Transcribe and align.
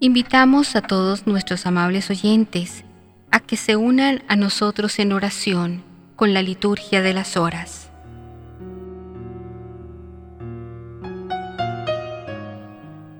Invitamos 0.00 0.76
a 0.76 0.80
todos 0.80 1.26
nuestros 1.26 1.66
amables 1.66 2.08
oyentes 2.08 2.84
a 3.32 3.40
que 3.40 3.56
se 3.56 3.74
unan 3.74 4.22
a 4.28 4.36
nosotros 4.36 4.96
en 5.00 5.12
oración 5.12 5.82
con 6.14 6.32
la 6.32 6.40
liturgia 6.40 7.02
de 7.02 7.12
las 7.12 7.36
horas. 7.36 7.90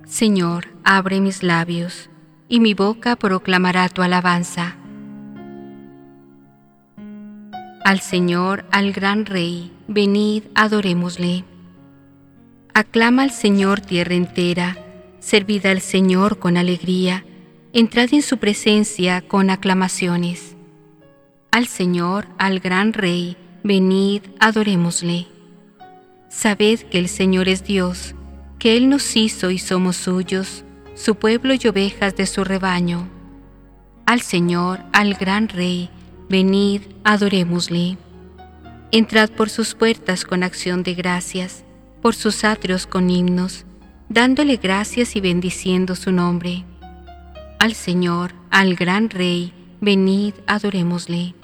Señor, 0.07 0.69
abre 0.85 1.21
mis 1.21 1.43
labios, 1.43 2.11
y 2.49 2.61
mi 2.61 2.75
boca 2.75 3.17
proclamará 3.17 3.89
tu 3.89 4.03
alabanza. 4.03 4.77
Al 7.85 7.99
Señor, 7.99 8.65
al 8.71 8.93
gran 8.93 9.27
Rey, 9.27 9.73
venid, 9.89 10.45
adorémosle. 10.55 11.45
Aclama 12.73 13.25
al 13.25 13.33
Señor 13.33 13.81
tierra 13.81 14.15
entera, 14.15 14.77
servid 15.29 15.67
al 15.67 15.83
Señor 15.83 16.39
con 16.39 16.57
alegría, 16.57 17.23
entrad 17.75 18.09
en 18.13 18.23
su 18.23 18.39
presencia 18.39 19.21
con 19.21 19.51
aclamaciones. 19.51 20.57
Al 21.51 21.67
Señor, 21.67 22.29
al 22.39 22.61
gran 22.61 22.95
Rey, 22.95 23.37
venid, 23.63 24.23
adorémosle. 24.41 25.27
Sabed 26.31 26.81
que 26.81 26.99
el 26.99 27.11
Señor 27.11 27.47
es 27.51 27.63
Dios, 27.63 28.15
que 28.59 28.79
Él 28.79 28.89
nos 28.89 29.17
hizo 29.17 29.51
y 29.51 29.59
somos 29.59 29.97
suyos, 29.97 30.65
su 30.95 31.17
pueblo 31.17 31.53
y 31.53 31.69
ovejas 31.69 32.17
de 32.17 32.25
su 32.25 32.43
rebaño. 32.43 33.07
Al 34.07 34.23
Señor, 34.23 34.81
al 34.95 35.13
gran 35.13 35.51
Rey, 35.51 35.91
venid, 36.31 36.81
adorémosle. 37.05 37.99
Entrad 38.93 39.29
por 39.29 39.51
sus 39.51 39.75
puertas 39.75 40.25
con 40.25 40.43
acción 40.43 40.83
de 40.83 40.95
gracias, 40.95 41.65
por 42.01 42.15
sus 42.15 42.45
atrios 42.45 42.87
con 42.87 43.11
himnos, 43.11 43.67
dándole 44.09 44.57
gracias 44.57 45.17
y 45.17 45.21
bendiciendo 45.21 45.95
su 45.95 46.13
nombre. 46.13 46.65
Al 47.59 47.75
Señor, 47.75 48.33
al 48.51 48.75
gran 48.75 49.11
Rey, 49.11 49.53
venid, 49.81 50.35
adorémosle. 50.47 51.35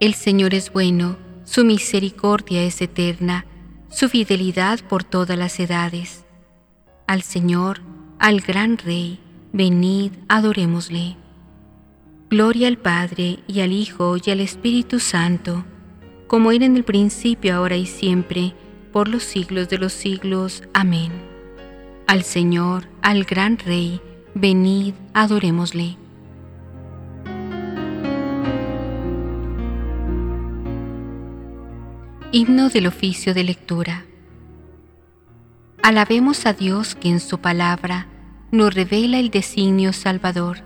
El 0.00 0.14
Señor 0.14 0.54
es 0.54 0.72
bueno, 0.72 1.16
su 1.44 1.64
misericordia 1.64 2.62
es 2.62 2.80
eterna, 2.80 3.46
su 3.90 4.08
fidelidad 4.08 4.80
por 4.80 5.04
todas 5.04 5.38
las 5.38 5.60
edades. 5.60 6.24
Al 7.06 7.22
Señor, 7.22 7.80
al 8.18 8.40
gran 8.40 8.78
Rey, 8.78 9.20
venid, 9.52 10.12
adorémosle. 10.28 11.16
Gloria 12.30 12.68
al 12.68 12.78
Padre, 12.78 13.40
y 13.46 13.60
al 13.60 13.72
Hijo, 13.72 14.16
y 14.24 14.30
al 14.30 14.40
Espíritu 14.40 14.98
Santo, 14.98 15.64
como 16.26 16.50
era 16.50 16.64
en 16.64 16.76
el 16.76 16.84
principio, 16.84 17.54
ahora 17.54 17.76
y 17.76 17.84
siempre, 17.84 18.54
por 18.92 19.08
los 19.08 19.22
siglos 19.22 19.68
de 19.68 19.78
los 19.78 19.92
siglos. 19.92 20.62
Amén. 20.74 21.10
Al 22.06 22.22
Señor, 22.22 22.88
al 23.00 23.24
gran 23.24 23.58
Rey, 23.58 24.00
venid, 24.34 24.94
adorémosle. 25.14 25.96
Himno 32.30 32.68
del 32.68 32.86
oficio 32.86 33.34
de 33.34 33.44
lectura. 33.44 34.04
Alabemos 35.82 36.46
a 36.46 36.52
Dios 36.52 36.94
que 36.94 37.08
en 37.08 37.20
su 37.20 37.38
palabra 37.38 38.06
nos 38.50 38.74
revela 38.74 39.18
el 39.18 39.30
designio 39.30 39.92
salvador 39.92 40.58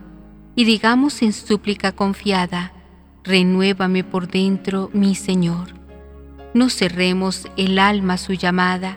y 0.54 0.64
digamos 0.64 1.22
en 1.22 1.32
súplica 1.32 1.92
confiada, 1.92 2.72
renuévame 3.24 4.04
por 4.04 4.28
dentro, 4.28 4.90
mi 4.92 5.14
Señor. 5.14 5.85
No 6.56 6.70
cerremos 6.70 7.48
el 7.58 7.78
alma 7.78 8.16
su 8.16 8.32
llamada, 8.32 8.96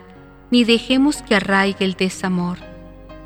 ni 0.50 0.64
dejemos 0.64 1.20
que 1.20 1.34
arraigue 1.34 1.84
el 1.84 1.92
desamor. 1.92 2.56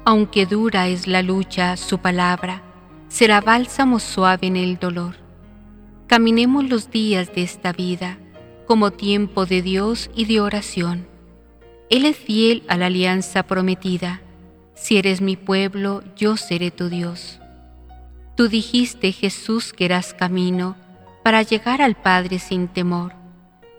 Aunque 0.05 0.45
dura 0.45 0.89
es 0.89 1.07
la 1.07 1.23
lucha, 1.23 1.77
su 1.77 1.99
palabra 1.99 2.61
será 3.07 3.41
bálsamo 3.41 4.01
suave 4.01 4.49
en 4.49 4.57
el 4.57 4.77
dolor. 4.81 5.15
Caminemos 6.09 6.69
los 6.69 6.91
días 6.91 7.33
de 7.33 7.45
esta 7.45 7.73
vida 7.73 8.19
como 8.67 8.91
tiempo 8.91 9.47
de 9.47 9.63
Dios 9.63 10.11
y 10.17 10.25
de 10.25 10.41
oración. 10.41 11.07
Él 11.89 12.05
es 12.05 12.17
fiel 12.17 12.65
a 12.67 12.77
la 12.77 12.87
alianza 12.87 13.45
prometida. 13.45 14.21
Si 14.75 14.97
eres 14.97 15.21
mi 15.21 15.37
pueblo, 15.37 16.03
yo 16.17 16.37
seré 16.37 16.73
tu 16.73 16.89
Dios. 16.89 17.39
Tú 18.37 18.49
dijiste, 18.49 19.13
Jesús, 19.13 19.73
que 19.73 19.85
eras 19.85 20.13
camino 20.13 20.75
para 21.23 21.43
llegar 21.43 21.81
al 21.81 21.95
Padre 21.95 22.41
sin 22.41 22.67
temor 22.67 23.23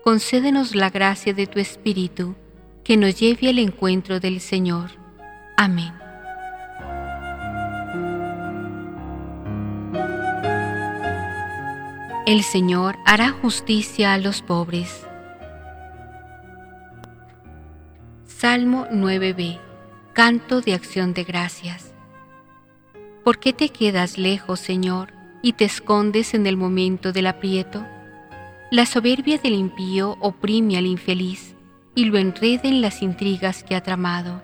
concédenos 0.06 0.76
la 0.76 0.88
gracia 0.88 1.34
de 1.34 1.48
tu 1.48 1.58
Espíritu, 1.58 2.36
que 2.84 2.96
nos 2.96 3.18
lleve 3.18 3.48
al 3.48 3.58
encuentro 3.58 4.20
del 4.20 4.38
Señor. 4.38 4.90
Amén. 5.56 5.92
El 12.24 12.44
Señor 12.44 12.94
hará 13.04 13.32
justicia 13.32 14.14
a 14.14 14.18
los 14.18 14.42
pobres. 14.42 15.04
Salmo 18.26 18.86
9b. 18.92 19.58
Canto 20.12 20.60
de 20.60 20.74
acción 20.74 21.14
de 21.14 21.24
gracias. 21.24 21.92
¿Por 23.24 23.40
qué 23.40 23.52
te 23.52 23.70
quedas 23.70 24.18
lejos, 24.18 24.60
Señor, 24.60 25.12
y 25.42 25.54
te 25.54 25.64
escondes 25.64 26.32
en 26.32 26.46
el 26.46 26.56
momento 26.56 27.12
del 27.12 27.26
aprieto? 27.26 27.84
La 28.72 28.84
soberbia 28.84 29.38
del 29.38 29.54
impío 29.54 30.16
oprime 30.20 30.76
al 30.76 30.86
infeliz 30.86 31.54
y 31.94 32.06
lo 32.06 32.18
enreda 32.18 32.62
en 32.64 32.80
las 32.80 33.00
intrigas 33.00 33.62
que 33.62 33.76
ha 33.76 33.82
tramado. 33.84 34.42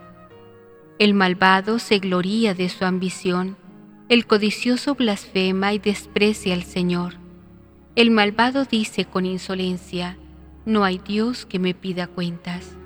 El 1.00 1.12
malvado 1.12 1.80
se 1.80 1.98
gloría 1.98 2.54
de 2.54 2.68
su 2.68 2.84
ambición, 2.84 3.56
el 4.08 4.28
codicioso 4.28 4.94
blasfema 4.94 5.72
y 5.72 5.80
desprecia 5.80 6.54
al 6.54 6.62
Señor. 6.62 7.14
El 7.96 8.12
malvado 8.12 8.64
dice 8.64 9.06
con 9.06 9.26
insolencia, 9.26 10.16
no 10.66 10.84
hay 10.84 10.98
Dios 10.98 11.44
que 11.44 11.58
me 11.58 11.74
pida 11.74 12.06
cuentas. 12.06 12.76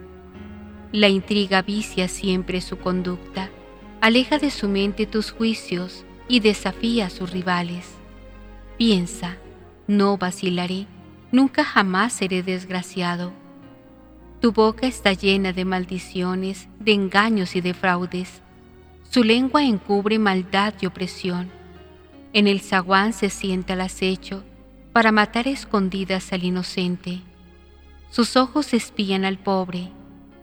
La 0.91 1.09
intriga 1.09 1.61
vicia 1.61 2.09
siempre 2.09 2.63
su 2.63 2.79
conducta, 2.79 3.51
aleja 4.01 4.39
de 4.39 4.51
su 4.51 4.71
mente 4.71 5.05
tus 5.05 5.33
juicios 5.33 6.07
y 6.29 6.41
desafía 6.41 7.07
a 7.07 7.11
sus 7.11 7.31
rivales. 7.31 7.91
Piensa, 8.79 9.37
no 9.87 10.17
vacilaré 10.17 10.87
nunca 11.37 11.65
jamás 11.65 12.15
seré 12.15 12.43
desgraciado. 12.43 13.31
Tu 14.41 14.53
boca 14.53 14.87
está 14.87 15.13
llena 15.13 15.53
de 15.53 15.67
maldiciones, 15.67 16.67
de 16.81 16.93
engaños 16.93 17.57
y 17.57 17.61
de 17.61 17.75
fraudes. 17.75 18.41
Su 19.11 19.23
lengua 19.23 19.63
encubre 19.63 20.19
maldad 20.19 20.73
y 20.81 20.87
opresión. 20.87 21.51
En 22.33 22.47
el 22.47 22.63
zaguán 22.63 23.13
se 23.13 23.29
sienta 23.29 23.75
el 23.75 23.83
acecho 23.83 24.45
para 24.95 25.13
matar 25.13 25.47
escondidas 25.47 26.33
al 26.33 26.43
inocente. 26.43 27.21
Sus 28.09 28.35
ojos 28.39 28.73
espían 28.73 29.27
al 29.27 29.37
pobre, 29.37 29.91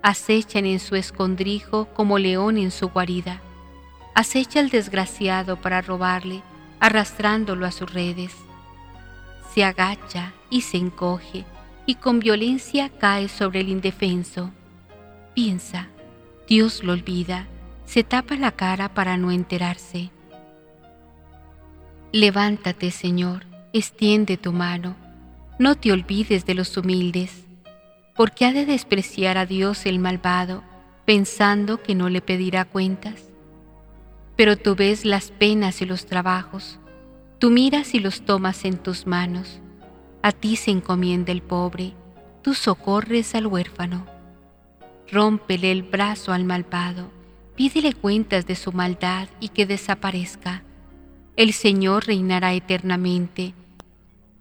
acechan 0.04 0.68
en 0.68 0.80
su 0.80 0.96
escondrijo 0.96 1.86
como 1.96 2.20
león 2.20 2.60
en 2.60 2.70
su 2.70 2.90
guarida. 2.90 3.42
Acecha 4.14 4.60
al 4.60 4.70
desgraciado 4.70 5.60
para 5.60 5.81
robarle, 5.81 6.44
arrastrándolo 6.80 7.66
a 7.66 7.72
sus 7.72 7.92
redes 7.92 8.43
se 9.53 9.64
agacha 9.64 10.34
y 10.50 10.62
se 10.62 10.78
encoge 10.78 11.46
y 11.86 11.96
con 11.96 12.19
violencia 12.19 12.90
cae 12.90 13.28
sobre 13.28 13.59
el 13.59 13.69
indefenso. 13.69 14.52
Piensa, 15.34 15.90
Dios 16.47 16.84
lo 16.84 16.94
olvida, 16.94 17.47
se 17.86 18.03
tapa 18.03 18.36
la 18.36 18.52
cara 18.52 18.94
para 18.94 19.18
no 19.18 19.31
enterarse. 19.31 20.09
Levántate, 22.12 22.92
Señor, 22.92 23.46
extiende 23.74 24.38
tu 24.38 24.53
mano, 24.53 24.96
no 25.59 25.75
te 25.75 25.92
olvides 25.92 26.46
de 26.46 26.53
los 26.53 26.75
humildes, 26.78 27.44
porque 28.16 28.46
ha 28.46 28.53
de 28.53 28.66
despreciar 28.66 29.38
a 29.38 29.46
Dios 29.46 29.86
el 29.86 30.00
malvado, 30.00 30.63
pensando 31.06 31.81
que 31.81 31.95
no 31.95 32.10
le 32.10 32.22
pedirá 32.22 32.66
cuentas. 32.66 33.22
Pero 34.36 34.57
tú 34.57 34.75
ves 34.75 35.06
las 35.06 35.31
penas 35.31 35.81
y 35.81 35.86
los 35.86 36.06
trabajos, 36.06 36.80
Tú 37.44 37.51
miras 37.51 37.94
y 37.94 38.00
los 38.00 38.22
tomas 38.22 38.63
en 38.63 38.78
tus 38.78 39.06
manos. 39.06 39.60
A 40.22 40.31
ti 40.31 40.56
se 40.56 40.72
encomienda 40.72 41.34
el 41.34 41.42
pobre, 41.42 41.92
tú 42.42 42.54
socorres 42.54 43.36
al 43.36 43.48
huérfano. 43.48 44.06
Rómpele 45.12 45.69
el 45.74 45.84
brazo 45.84 46.31
al 46.31 46.45
malvado, 46.45 47.12
pídele 47.57 47.92
cuentas 47.92 48.48
de 48.48 48.56
su 48.56 48.72
maldad 48.72 49.28
y 49.42 49.50
que 49.50 49.66
desaparezca. 49.66 50.63
El 51.36 51.51
Señor 51.51 52.06
reinará 52.07 52.54
eternamente 52.54 53.54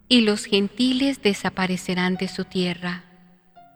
y 0.06 0.20
los 0.20 0.44
gentiles 0.44 1.20
desaparecerán 1.22 2.14
de 2.14 2.28
su 2.28 2.44
tierra. 2.44 3.02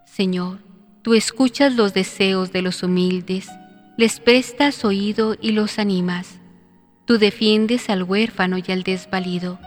Señor, 0.04 0.60
tú 1.02 1.14
escuchas 1.14 1.74
los 1.74 1.92
deseos 1.92 2.52
de 2.52 2.62
los 2.62 2.84
humildes, 2.84 3.48
les 3.96 4.20
prestas 4.20 4.84
oído 4.84 5.34
y 5.40 5.50
los 5.50 5.80
animas. 5.80 6.38
Tú 7.06 7.18
defiendes 7.18 7.88
al 7.88 8.02
huérfano 8.02 8.58
y 8.58 8.72
al 8.72 8.82
desvalido, 8.82 9.60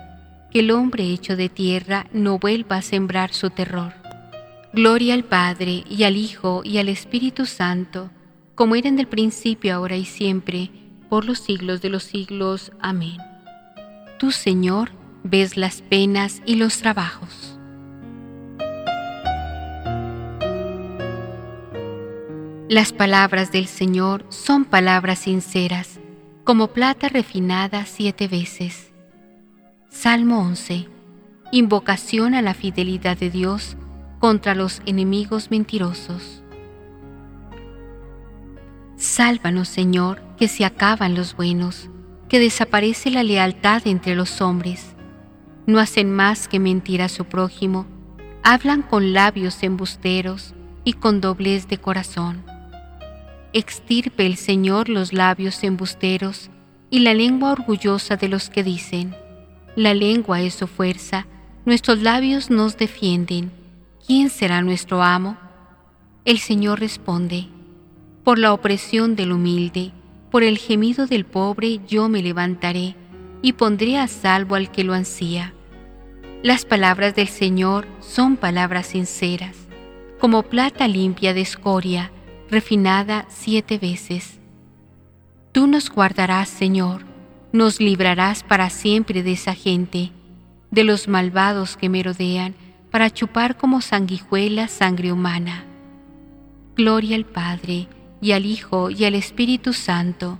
que 0.51 0.59
el 0.59 0.71
hombre 0.71 1.05
hecho 1.05 1.37
de 1.37 1.47
tierra 1.47 2.05
no 2.11 2.37
vuelva 2.37 2.75
a 2.75 2.81
sembrar 2.81 3.33
su 3.33 3.49
terror. 3.49 3.93
Gloria 4.73 5.13
al 5.13 5.23
Padre 5.23 5.85
y 5.89 6.03
al 6.03 6.17
Hijo 6.17 6.61
y 6.65 6.79
al 6.79 6.89
Espíritu 6.89 7.45
Santo, 7.45 8.11
como 8.55 8.75
era 8.75 8.89
en 8.89 8.99
el 8.99 9.07
principio, 9.07 9.73
ahora 9.73 9.95
y 9.95 10.03
siempre, 10.03 10.69
por 11.09 11.23
los 11.23 11.39
siglos 11.39 11.81
de 11.81 11.89
los 11.89 12.03
siglos. 12.03 12.73
Amén. 12.81 13.17
Tú, 14.19 14.31
Señor, 14.31 14.91
ves 15.23 15.55
las 15.55 15.81
penas 15.81 16.41
y 16.45 16.55
los 16.55 16.79
trabajos. 16.79 17.57
Las 22.67 22.91
palabras 22.91 23.53
del 23.53 23.65
Señor 23.65 24.25
son 24.27 24.65
palabras 24.65 25.19
sinceras, 25.19 25.99
como 26.49 26.69
plata 26.69 27.09
refinada 27.09 27.85
siete 27.85 28.27
veces. 28.27 28.91
Salmo 29.91 30.39
11. 30.39 30.87
Invocación 31.51 32.33
a 32.33 32.41
la 32.41 32.55
fidelidad 32.55 33.15
de 33.15 33.29
Dios 33.29 33.77
contra 34.17 34.55
los 34.55 34.81
enemigos 34.87 35.51
mentirosos. 35.51 36.41
Sálvanos, 38.97 39.67
Señor, 39.67 40.23
que 40.39 40.47
se 40.47 40.65
acaban 40.65 41.13
los 41.13 41.35
buenos, 41.35 41.91
que 42.29 42.39
desaparece 42.39 43.11
la 43.11 43.21
lealtad 43.21 43.85
entre 43.85 44.15
los 44.15 44.41
hombres. 44.41 44.95
No 45.67 45.77
hacen 45.77 46.11
más 46.11 46.47
que 46.47 46.59
mentir 46.59 47.03
a 47.03 47.09
su 47.09 47.25
prójimo, 47.25 47.85
hablan 48.41 48.81
con 48.81 49.13
labios 49.13 49.61
embusteros 49.61 50.55
y 50.83 50.93
con 50.93 51.21
doblez 51.21 51.67
de 51.67 51.77
corazón. 51.77 52.43
Extirpe 53.51 54.27
el 54.27 54.35
Señor 54.35 54.89
los 54.89 55.11
labios 55.11 55.63
embusteros 55.63 56.51
y 56.91 56.99
la 56.99 57.15
lengua 57.15 57.51
orgullosa 57.51 58.15
de 58.15 58.27
los 58.27 58.51
que 58.51 58.63
dicen, 58.63 59.15
la 59.75 59.95
lengua 59.95 60.41
es 60.41 60.53
su 60.53 60.67
fuerza, 60.67 61.25
nuestros 61.65 61.99
labios 62.03 62.51
nos 62.51 62.77
defienden. 62.77 63.51
¿Quién 64.05 64.29
será 64.29 64.61
nuestro 64.61 65.01
amo? 65.01 65.35
El 66.25 66.37
Señor 66.37 66.79
responde, 66.79 67.47
por 68.23 68.37
la 68.37 68.53
opresión 68.53 69.15
del 69.15 69.31
humilde, 69.31 69.93
por 70.29 70.43
el 70.43 70.59
gemido 70.59 71.07
del 71.07 71.25
pobre 71.25 71.79
yo 71.87 72.07
me 72.07 72.21
levantaré 72.21 72.95
y 73.41 73.53
pondré 73.53 73.97
a 73.97 74.07
salvo 74.07 74.53
al 74.53 74.69
que 74.71 74.83
lo 74.83 74.93
ansía. 74.93 75.53
Las 76.43 76.65
palabras 76.65 77.15
del 77.15 77.27
Señor 77.27 77.87
son 77.99 78.37
palabras 78.37 78.87
sinceras, 78.87 79.55
como 80.19 80.43
plata 80.43 80.87
limpia 80.87 81.33
de 81.33 81.41
escoria, 81.41 82.11
refinada 82.49 83.25
siete 83.29 83.77
veces. 83.77 84.39
Tú 85.51 85.67
nos 85.67 85.89
guardarás, 85.89 86.49
Señor, 86.49 87.05
nos 87.51 87.79
librarás 87.79 88.43
para 88.43 88.69
siempre 88.69 89.23
de 89.23 89.33
esa 89.33 89.53
gente, 89.53 90.11
de 90.71 90.83
los 90.83 91.07
malvados 91.07 91.77
que 91.77 91.89
me 91.89 92.03
rodean, 92.03 92.55
para 92.91 93.09
chupar 93.09 93.57
como 93.57 93.81
sanguijuela 93.81 94.67
sangre 94.67 95.11
humana. 95.11 95.65
Gloria 96.75 97.15
al 97.15 97.25
Padre, 97.25 97.87
y 98.21 98.31
al 98.33 98.45
Hijo 98.45 98.89
y 98.89 99.05
al 99.05 99.15
Espíritu 99.15 99.73
Santo, 99.73 100.39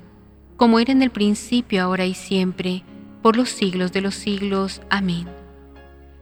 como 0.57 0.79
era 0.79 0.91
en 0.91 1.01
el 1.01 1.09
principio, 1.09 1.83
ahora 1.83 2.05
y 2.05 2.13
siempre, 2.13 2.83
por 3.21 3.37
los 3.37 3.49
siglos 3.49 3.91
de 3.91 4.01
los 4.01 4.15
siglos. 4.15 4.81
Amén. 4.89 5.27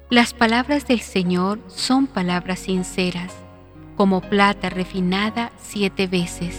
Las 0.09 0.33
palabras 0.33 0.87
del 0.87 1.01
Señor 1.01 1.59
son 1.67 2.07
palabras 2.07 2.59
sinceras, 2.59 3.33
como 3.97 4.21
plata 4.21 4.69
refinada 4.69 5.51
siete 5.59 6.07
veces. 6.07 6.55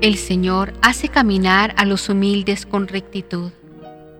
El 0.00 0.16
Señor 0.16 0.72
hace 0.82 1.08
caminar 1.08 1.74
a 1.76 1.84
los 1.84 2.08
humildes 2.08 2.66
con 2.66 2.88
rectitud, 2.88 3.52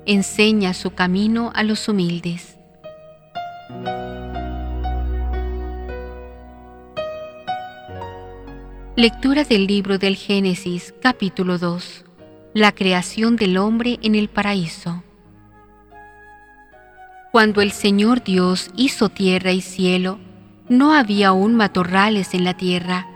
enseña 0.06 0.74
su 0.74 0.92
camino 0.92 1.50
a 1.54 1.62
los 1.62 1.88
humildes. 1.88 2.58
Lectura 8.96 9.44
del 9.44 9.66
libro 9.66 9.98
del 9.98 10.16
Génesis 10.16 10.94
capítulo 11.02 11.58
2. 11.58 12.04
La 12.54 12.72
creación 12.72 13.36
del 13.36 13.56
hombre 13.56 13.98
en 14.02 14.14
el 14.14 14.28
paraíso. 14.28 15.03
Cuando 17.34 17.62
el 17.62 17.72
Señor 17.72 18.22
Dios 18.22 18.70
hizo 18.76 19.08
tierra 19.08 19.50
y 19.50 19.60
cielo, 19.60 20.20
no 20.68 20.94
había 20.94 21.30
aún 21.30 21.56
matorrales 21.56 22.32
en 22.32 22.44
la 22.44 22.54
tierra, 22.54 23.08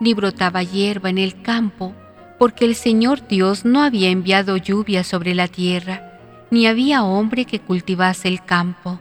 ni 0.00 0.14
brotaba 0.14 0.62
hierba 0.62 1.10
en 1.10 1.18
el 1.18 1.42
campo, 1.42 1.92
porque 2.38 2.64
el 2.64 2.74
Señor 2.74 3.28
Dios 3.28 3.66
no 3.66 3.82
había 3.82 4.08
enviado 4.08 4.56
lluvia 4.56 5.04
sobre 5.04 5.34
la 5.34 5.46
tierra, 5.46 6.18
ni 6.50 6.66
había 6.66 7.04
hombre 7.04 7.44
que 7.44 7.60
cultivase 7.60 8.28
el 8.28 8.42
campo. 8.42 8.98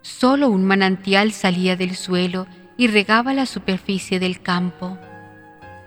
Solo 0.00 0.48
un 0.48 0.64
manantial 0.64 1.32
salía 1.32 1.76
del 1.76 1.94
suelo 1.94 2.46
y 2.78 2.86
regaba 2.86 3.34
la 3.34 3.44
superficie 3.44 4.18
del 4.18 4.40
campo. 4.40 4.96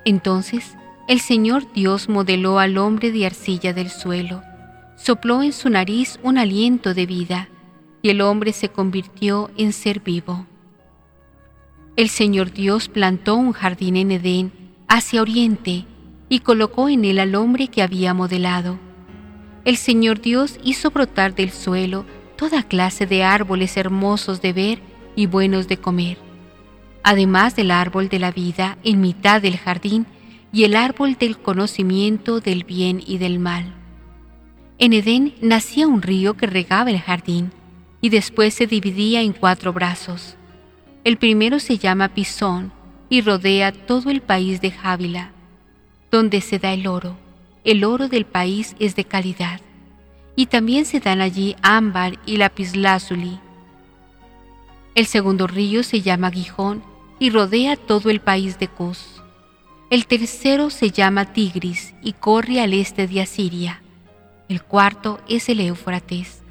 Entonces 0.05 0.77
el 1.07 1.21
Señor 1.21 1.73
Dios 1.73 2.07
modeló 2.07 2.59
al 2.59 2.77
hombre 2.77 3.11
de 3.11 3.25
arcilla 3.25 3.73
del 3.73 3.89
suelo, 3.89 4.43
sopló 4.95 5.41
en 5.41 5.53
su 5.53 5.71
nariz 5.71 6.19
un 6.21 6.37
aliento 6.37 6.93
de 6.93 7.07
vida, 7.07 7.49
y 8.05 8.09
el 8.09 8.21
hombre 8.21 8.53
se 8.53 8.69
convirtió 8.69 9.49
en 9.57 9.73
ser 9.73 9.99
vivo. 9.99 10.45
El 11.95 12.09
Señor 12.09 12.51
Dios 12.51 12.87
plantó 12.87 13.33
un 13.33 13.51
jardín 13.51 13.95
en 13.95 14.11
Edén, 14.11 14.51
hacia 14.87 15.23
oriente, 15.23 15.85
y 16.29 16.41
colocó 16.41 16.87
en 16.87 17.03
él 17.03 17.17
al 17.17 17.33
hombre 17.33 17.67
que 17.67 17.81
había 17.81 18.13
modelado. 18.13 18.77
El 19.63 19.75
Señor 19.75 20.21
Dios 20.21 20.59
hizo 20.63 20.91
brotar 20.91 21.33
del 21.33 21.49
suelo 21.49 22.05
toda 22.35 22.61
clase 22.61 23.07
de 23.07 23.23
árboles 23.23 23.75
hermosos 23.75 24.39
de 24.39 24.53
ver 24.53 24.79
y 25.15 25.25
buenos 25.25 25.67
de 25.67 25.77
comer 25.77 26.19
además 27.01 27.55
del 27.55 27.69
árbol 27.69 28.09
de 28.09 28.17
la 28.17 28.31
vida 28.31 28.79
en 28.83 28.99
mitad 28.99 29.39
del 29.39 29.57
jardín 29.57 30.07
y 30.51 30.63
el 30.63 30.75
árbol 30.75 31.17
del 31.19 31.37
conocimiento 31.37 32.39
del 32.39 32.63
bien 32.63 33.01
y 33.05 33.19
del 33.19 33.37
mal. 33.37 33.75
En 34.79 34.91
Edén 34.91 35.35
nacía 35.39 35.87
un 35.87 36.01
río 36.01 36.35
que 36.35 36.47
regaba 36.47 36.89
el 36.89 36.99
jardín 36.99 37.51
y 38.05 38.09
después 38.09 38.53
se 38.53 38.67
dividía 38.67 39.23
en 39.23 39.33
cuatro 39.33 39.73
brazos. 39.73 40.35
El 41.03 41.17
primero 41.17 41.59
se 41.59 41.79
llama 41.79 42.09
Pisón 42.09 42.71
y 43.09 43.21
rodea 43.21 43.71
todo 43.71 44.11
el 44.11 44.21
país 44.21 44.61
de 44.61 44.69
Jávila, 44.69 45.31
donde 46.11 46.41
se 46.41 46.59
da 46.59 46.71
el 46.71 46.85
oro. 46.85 47.17
El 47.63 47.83
oro 47.83 48.07
del 48.07 48.25
país 48.25 48.75
es 48.77 48.95
de 48.95 49.05
calidad. 49.05 49.59
Y 50.35 50.45
también 50.45 50.85
se 50.85 50.99
dan 50.99 51.19
allí 51.19 51.55
ámbar 51.63 52.19
y 52.27 52.37
lapislázuli. 52.37 53.39
El 54.93 55.07
segundo 55.07 55.47
río 55.47 55.81
se 55.81 56.01
llama 56.01 56.29
Gijón 56.29 56.83
y 57.17 57.31
rodea 57.31 57.75
todo 57.75 58.11
el 58.11 58.19
país 58.19 58.59
de 58.59 58.67
Cus. 58.67 59.23
El 59.89 60.05
tercero 60.05 60.69
se 60.69 60.91
llama 60.91 61.33
Tigris 61.33 61.95
y 62.03 62.13
corre 62.13 62.61
al 62.61 62.73
este 62.73 63.07
de 63.07 63.21
Asiria. 63.21 63.81
El 64.47 64.61
cuarto 64.61 65.19
es 65.27 65.49
el 65.49 65.59
Éufrates. 65.59 66.44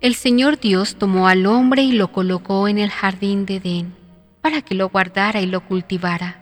El 0.00 0.14
Señor 0.14 0.60
Dios 0.60 0.96
tomó 0.96 1.28
al 1.28 1.46
hombre 1.46 1.82
y 1.82 1.92
lo 1.92 2.12
colocó 2.12 2.68
en 2.68 2.78
el 2.78 2.90
jardín 2.90 3.46
de 3.46 3.56
Edén, 3.56 3.94
para 4.40 4.62
que 4.62 4.74
lo 4.74 4.88
guardara 4.88 5.40
y 5.40 5.46
lo 5.46 5.60
cultivara. 5.60 6.40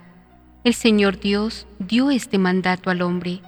El 0.64 0.74
Señor 0.74 1.18
Dios 1.18 1.66
dio 1.78 2.10
este 2.10 2.38
mandato 2.38 2.90
al 2.90 3.02
hombre. 3.02 3.40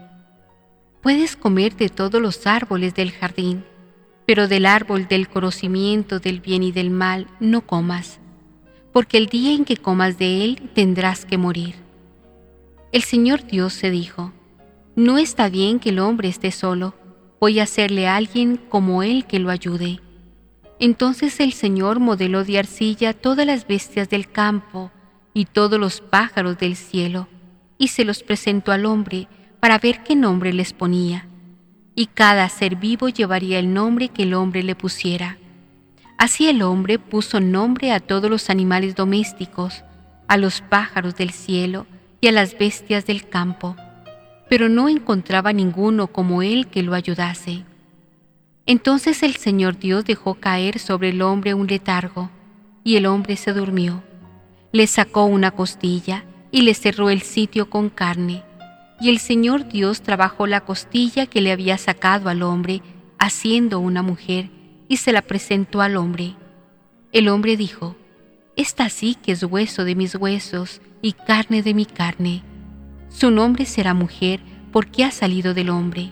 Puedes 1.02 1.36
comer 1.36 1.76
de 1.76 1.88
todos 1.88 2.20
los 2.20 2.46
árboles 2.46 2.94
del 2.94 3.12
jardín, 3.12 3.64
pero 4.26 4.48
del 4.48 4.66
árbol 4.66 5.08
del 5.08 5.28
conocimiento 5.28 6.20
del 6.20 6.40
bien 6.40 6.62
y 6.62 6.72
del 6.72 6.90
mal 6.90 7.26
no 7.40 7.62
comas 7.62 8.20
porque 8.92 9.18
el 9.18 9.26
día 9.26 9.52
en 9.52 9.64
que 9.64 9.76
comas 9.76 10.18
de 10.18 10.44
él 10.44 10.70
tendrás 10.74 11.24
que 11.24 11.38
morir. 11.38 11.76
El 12.92 13.02
Señor 13.02 13.46
Dios 13.46 13.72
se 13.72 13.90
dijo, 13.90 14.32
No 14.96 15.18
está 15.18 15.48
bien 15.48 15.78
que 15.78 15.90
el 15.90 15.98
hombre 15.98 16.28
esté 16.28 16.50
solo, 16.50 16.94
voy 17.40 17.60
a 17.60 17.64
hacerle 17.64 18.06
a 18.06 18.16
alguien 18.16 18.56
como 18.56 19.02
él 19.02 19.26
que 19.26 19.38
lo 19.38 19.50
ayude. 19.50 20.00
Entonces 20.80 21.40
el 21.40 21.52
Señor 21.52 22.00
modeló 22.00 22.44
de 22.44 22.58
arcilla 22.58 23.12
todas 23.12 23.46
las 23.46 23.66
bestias 23.66 24.08
del 24.08 24.30
campo 24.30 24.90
y 25.34 25.44
todos 25.44 25.78
los 25.78 26.00
pájaros 26.00 26.58
del 26.58 26.76
cielo, 26.76 27.28
y 27.78 27.88
se 27.88 28.04
los 28.04 28.22
presentó 28.22 28.72
al 28.72 28.86
hombre 28.86 29.28
para 29.60 29.78
ver 29.78 30.02
qué 30.02 30.16
nombre 30.16 30.52
les 30.52 30.72
ponía. 30.72 31.26
Y 31.94 32.06
cada 32.06 32.48
ser 32.48 32.76
vivo 32.76 33.08
llevaría 33.08 33.58
el 33.58 33.72
nombre 33.72 34.08
que 34.08 34.22
el 34.22 34.34
hombre 34.34 34.62
le 34.62 34.76
pusiera. 34.76 35.38
Así 36.16 36.48
el 36.48 36.62
hombre 36.62 36.98
puso 36.98 37.40
nombre 37.40 37.92
a 37.92 38.00
todos 38.00 38.30
los 38.30 38.50
animales 38.50 38.94
domésticos, 38.94 39.84
a 40.26 40.36
los 40.36 40.60
pájaros 40.60 41.16
del 41.16 41.30
cielo 41.30 41.86
y 42.20 42.28
a 42.28 42.32
las 42.32 42.58
bestias 42.58 43.06
del 43.06 43.28
campo, 43.28 43.76
pero 44.48 44.68
no 44.68 44.88
encontraba 44.88 45.52
ninguno 45.52 46.08
como 46.08 46.42
él 46.42 46.68
que 46.68 46.82
lo 46.82 46.94
ayudase. 46.94 47.64
Entonces 48.66 49.22
el 49.22 49.36
Señor 49.36 49.78
Dios 49.78 50.04
dejó 50.04 50.34
caer 50.34 50.78
sobre 50.78 51.10
el 51.10 51.22
hombre 51.22 51.54
un 51.54 51.66
letargo, 51.66 52.30
y 52.84 52.96
el 52.96 53.06
hombre 53.06 53.36
se 53.36 53.52
durmió. 53.52 54.02
Le 54.72 54.86
sacó 54.86 55.24
una 55.24 55.50
costilla 55.50 56.24
y 56.50 56.62
le 56.62 56.74
cerró 56.74 57.10
el 57.10 57.22
sitio 57.22 57.70
con 57.70 57.88
carne. 57.90 58.42
Y 59.00 59.10
el 59.10 59.18
Señor 59.18 59.68
Dios 59.68 60.02
trabajó 60.02 60.46
la 60.46 60.62
costilla 60.62 61.26
que 61.26 61.40
le 61.40 61.52
había 61.52 61.78
sacado 61.78 62.28
al 62.28 62.42
hombre, 62.42 62.82
haciendo 63.18 63.78
una 63.80 64.02
mujer, 64.02 64.50
y 64.88 64.98
se 64.98 65.12
la 65.12 65.22
presentó 65.22 65.80
al 65.80 65.96
hombre. 65.96 66.34
El 67.12 67.28
hombre 67.28 67.56
dijo, 67.56 67.96
esta 68.56 68.88
sí 68.88 69.14
que 69.14 69.32
es 69.32 69.42
hueso 69.44 69.84
de 69.84 69.94
mis 69.94 70.14
huesos 70.14 70.80
y 71.00 71.12
carne 71.12 71.62
de 71.62 71.74
mi 71.74 71.86
carne. 71.86 72.42
Su 73.08 73.30
nombre 73.30 73.64
será 73.64 73.94
mujer 73.94 74.40
porque 74.72 75.04
ha 75.04 75.10
salido 75.10 75.54
del 75.54 75.70
hombre. 75.70 76.10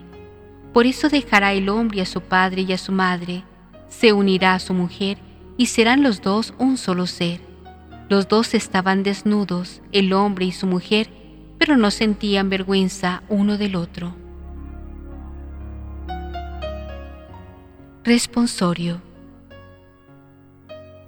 Por 0.73 0.87
eso 0.87 1.09
dejará 1.09 1.53
el 1.53 1.69
hombre 1.69 2.03
a 2.03 2.07
su 2.07 2.21
padre 2.21 2.63
y 2.63 2.73
a 2.73 2.79
su 2.79 2.93
madre, 2.93 3.45
se 3.89 4.13
unirá 4.13 4.55
a 4.55 4.59
su 4.59 4.75
mujer 4.75 5.19
y 5.57 5.67
serán 5.67 6.03
los 6.03 6.21
dos 6.21 6.55
un 6.59 6.77
solo 6.77 7.07
ser. 7.07 7.41
Los 8.09 8.29
dos 8.29 8.55
estaban 8.55 9.03
desnudos, 9.03 9.83
el 9.93 10.13
hombre 10.13 10.45
y 10.45 10.53
su 10.53 10.67
mujer, 10.67 11.09
pero 11.59 11.77
no 11.77 11.91
sentían 11.91 12.51
vergüenza 12.51 13.23
uno 13.29 13.59
del 13.59 13.77
otro. 13.77 14.15
Responsorio 18.05 19.03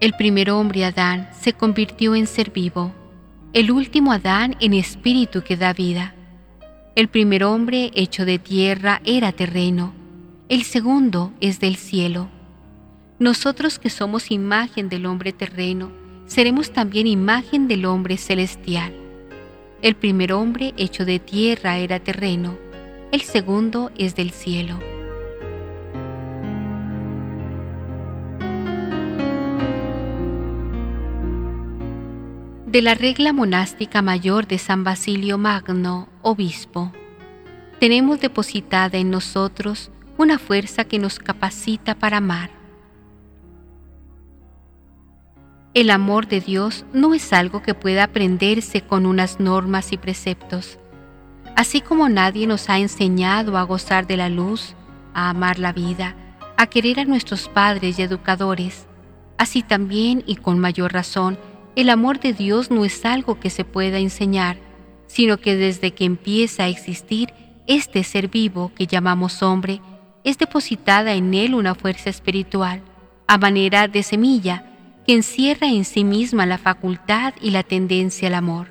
El 0.01 0.15
primer 0.15 0.51
hombre 0.51 0.85
Adán 0.85 1.29
se 1.39 1.53
convirtió 1.53 2.17
en 2.17 2.27
ser 2.27 2.51
vivo, 2.51 2.93
el 3.55 3.71
último 3.71 4.13
Adán 4.13 4.57
en 4.61 4.75
espíritu 4.75 5.43
que 5.43 5.57
da 5.57 5.73
vida. 5.73 6.15
El 6.95 7.09
primer 7.09 7.45
hombre 7.45 7.91
hecho 7.95 8.27
de 8.27 8.39
tierra 8.39 9.01
era 9.05 9.33
terreno, 9.33 9.95
el 10.51 10.65
segundo 10.65 11.33
es 11.41 11.59
del 11.59 11.77
cielo. 11.77 12.29
Nosotros 13.19 13.79
que 13.79 13.89
somos 13.89 14.31
imagen 14.31 14.91
del 14.91 15.07
hombre 15.07 15.33
terreno, 15.33 15.91
seremos 16.27 16.73
también 16.73 17.07
imagen 17.07 17.69
del 17.69 17.87
hombre 17.87 18.19
celestial. 18.19 18.93
El 19.81 19.95
primer 19.95 20.35
hombre 20.35 20.75
hecho 20.77 21.07
de 21.07 21.19
tierra 21.19 21.79
era 21.79 22.01
terreno, 22.01 22.59
el 23.13 23.23
segundo 23.23 23.91
es 23.97 24.15
del 24.15 24.31
cielo. 24.31 24.79
De 32.71 32.83
la 32.83 32.95
regla 32.95 33.33
monástica 33.33 34.03
mayor 34.03 34.47
de 34.47 34.59
San 34.59 34.85
Basilio 34.85 35.39
Magno, 35.39 36.07
obispo. 36.21 36.93
Tenemos 37.81 38.21
depositada 38.21 38.99
en 38.99 39.11
nosotros 39.11 39.91
una 40.19 40.39
fuerza 40.39 40.85
que 40.85 40.99
nos 40.99 41.19
capacita 41.19 41.95
para 41.95 42.19
amar. 42.19 42.51
El 45.73 45.89
amor 45.89 46.29
de 46.29 46.43
Dios 46.43 46.85
no 46.93 47.15
es 47.15 47.33
algo 47.33 47.63
que 47.63 47.73
pueda 47.73 48.05
aprenderse 48.05 48.83
con 48.83 49.07
unas 49.07 49.41
normas 49.41 49.93
y 49.93 49.97
preceptos. 49.97 50.79
Así 51.57 51.81
como 51.81 52.11
nadie 52.11 52.47
nos 52.47 52.69
ha 52.69 52.79
enseñado 52.79 53.57
a 53.57 53.63
gozar 53.63 54.07
de 54.07 54.19
la 54.19 54.29
luz, 54.29 54.75
a 55.15 55.31
amar 55.31 55.59
la 55.59 55.73
vida, 55.73 56.17
a 56.59 56.67
querer 56.67 57.01
a 57.01 57.05
nuestros 57.07 57.49
padres 57.49 57.99
y 57.99 58.03
educadores, 58.03 58.87
así 59.39 59.63
también 59.63 60.23
y 60.27 60.37
con 60.37 60.59
mayor 60.59 60.93
razón, 60.93 61.39
el 61.79 61.91
amor 61.91 62.19
de 62.19 62.33
Dios 62.33 62.73
no 62.73 62.85
es 62.85 63.05
algo 63.05 63.39
que 63.39 63.51
se 63.51 63.65
pueda 63.65 63.99
enseñar, 63.99 64.57
sino 65.07 65.39
que 65.39 65.55
desde 65.55 65.93
que 65.93 66.07
empieza 66.07 66.65
a 66.65 66.69
existir 66.69 67.33
este 67.69 68.03
ser 68.03 68.27
vivo 68.27 68.73
que 68.75 68.89
llamamos 68.89 69.45
hombre, 69.45 69.81
es 70.25 70.39
depositada 70.39 71.15
en 71.15 71.35
él 71.35 71.55
una 71.55 71.77
fuerza 71.77 72.11
espiritual, 72.11 72.83
a 73.29 73.39
manera 73.39 73.87
de 73.87 74.03
semilla, 74.03 74.65
que 75.07 75.13
encierra 75.15 75.69
en 75.69 75.85
sí 75.85 76.03
misma 76.03 76.47
la 76.47 76.59
facultad 76.59 77.33
y 77.41 77.53
la 77.53 77.63
tendencia 77.63 78.27
al 78.27 78.35
amor. 78.35 78.67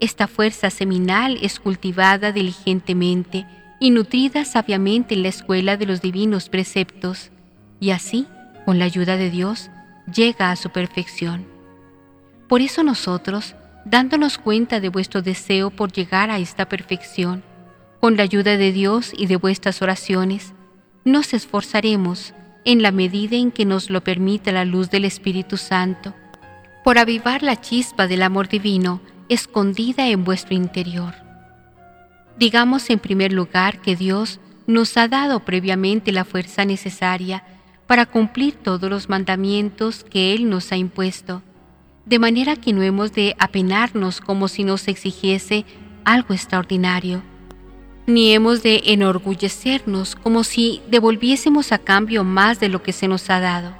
Esta 0.00 0.28
fuerza 0.28 0.70
seminal 0.70 1.38
es 1.42 1.60
cultivada 1.60 2.32
diligentemente 2.32 3.46
y 3.80 3.90
nutrida 3.90 4.46
sabiamente 4.46 5.12
en 5.12 5.24
la 5.24 5.28
escuela 5.28 5.76
de 5.76 5.84
los 5.84 6.00
divinos 6.00 6.48
preceptos, 6.48 7.32
y 7.80 7.90
así, 7.90 8.26
con 8.64 8.78
la 8.78 8.86
ayuda 8.86 9.18
de 9.18 9.28
Dios, 9.28 9.68
llega 10.10 10.50
a 10.50 10.56
su 10.56 10.70
perfección. 10.70 11.57
Por 12.48 12.62
eso 12.62 12.82
nosotros, 12.82 13.54
dándonos 13.84 14.38
cuenta 14.38 14.80
de 14.80 14.88
vuestro 14.88 15.22
deseo 15.22 15.70
por 15.70 15.92
llegar 15.92 16.30
a 16.30 16.38
esta 16.38 16.68
perfección, 16.68 17.42
con 18.00 18.16
la 18.16 18.22
ayuda 18.22 18.56
de 18.56 18.72
Dios 18.72 19.12
y 19.16 19.26
de 19.26 19.36
vuestras 19.36 19.82
oraciones, 19.82 20.54
nos 21.04 21.34
esforzaremos, 21.34 22.34
en 22.64 22.82
la 22.82 22.92
medida 22.92 23.36
en 23.36 23.50
que 23.50 23.64
nos 23.64 23.88
lo 23.88 24.02
permita 24.02 24.52
la 24.52 24.64
luz 24.64 24.90
del 24.90 25.04
Espíritu 25.04 25.56
Santo, 25.56 26.14
por 26.84 26.98
avivar 26.98 27.42
la 27.42 27.60
chispa 27.60 28.06
del 28.06 28.22
amor 28.22 28.48
divino 28.48 29.00
escondida 29.28 30.08
en 30.08 30.24
vuestro 30.24 30.54
interior. 30.54 31.14
Digamos 32.38 32.88
en 32.90 32.98
primer 32.98 33.32
lugar 33.32 33.80
que 33.80 33.96
Dios 33.96 34.40
nos 34.66 34.96
ha 34.96 35.08
dado 35.08 35.40
previamente 35.40 36.12
la 36.12 36.24
fuerza 36.24 36.64
necesaria 36.64 37.42
para 37.86 38.06
cumplir 38.06 38.54
todos 38.54 38.88
los 38.90 39.08
mandamientos 39.08 40.04
que 40.04 40.34
Él 40.34 40.48
nos 40.48 40.70
ha 40.72 40.76
impuesto, 40.76 41.42
de 42.08 42.18
manera 42.18 42.56
que 42.56 42.72
no 42.72 42.82
hemos 42.82 43.12
de 43.12 43.34
apenarnos 43.38 44.20
como 44.20 44.48
si 44.48 44.64
nos 44.64 44.88
exigiese 44.88 45.66
algo 46.04 46.32
extraordinario, 46.32 47.22
ni 48.06 48.32
hemos 48.32 48.62
de 48.62 48.82
enorgullecernos 48.86 50.16
como 50.16 50.42
si 50.42 50.80
devolviésemos 50.90 51.70
a 51.72 51.78
cambio 51.78 52.24
más 52.24 52.60
de 52.60 52.70
lo 52.70 52.82
que 52.82 52.94
se 52.94 53.08
nos 53.08 53.28
ha 53.28 53.40
dado. 53.40 53.74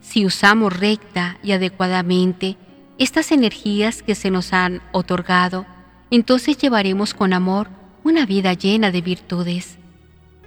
Si 0.00 0.24
usamos 0.24 0.78
recta 0.78 1.38
y 1.42 1.50
adecuadamente 1.50 2.56
estas 2.98 3.32
energías 3.32 4.04
que 4.04 4.14
se 4.14 4.30
nos 4.30 4.52
han 4.52 4.82
otorgado, 4.92 5.66
entonces 6.12 6.56
llevaremos 6.56 7.12
con 7.12 7.32
amor 7.32 7.68
una 8.04 8.24
vida 8.24 8.52
llena 8.52 8.92
de 8.92 9.00
virtudes. 9.00 9.78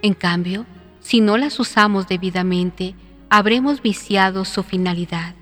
En 0.00 0.14
cambio, 0.14 0.64
si 1.00 1.20
no 1.20 1.36
las 1.36 1.60
usamos 1.60 2.08
debidamente, 2.08 2.94
habremos 3.28 3.82
viciado 3.82 4.46
su 4.46 4.62
finalidad. 4.62 5.34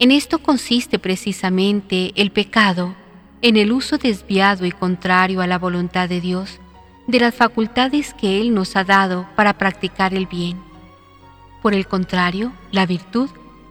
En 0.00 0.12
esto 0.12 0.38
consiste 0.38 1.00
precisamente 1.00 2.12
el 2.14 2.30
pecado, 2.30 2.94
en 3.42 3.56
el 3.56 3.72
uso 3.72 3.98
desviado 3.98 4.64
y 4.64 4.70
contrario 4.70 5.40
a 5.40 5.48
la 5.48 5.58
voluntad 5.58 6.08
de 6.08 6.20
Dios 6.20 6.60
de 7.08 7.18
las 7.20 7.34
facultades 7.34 8.14
que 8.14 8.40
Él 8.40 8.54
nos 8.54 8.76
ha 8.76 8.84
dado 8.84 9.26
para 9.34 9.54
practicar 9.54 10.14
el 10.14 10.26
bien. 10.26 10.60
Por 11.62 11.72
el 11.74 11.88
contrario, 11.88 12.52
la 12.70 12.84
virtud, 12.84 13.30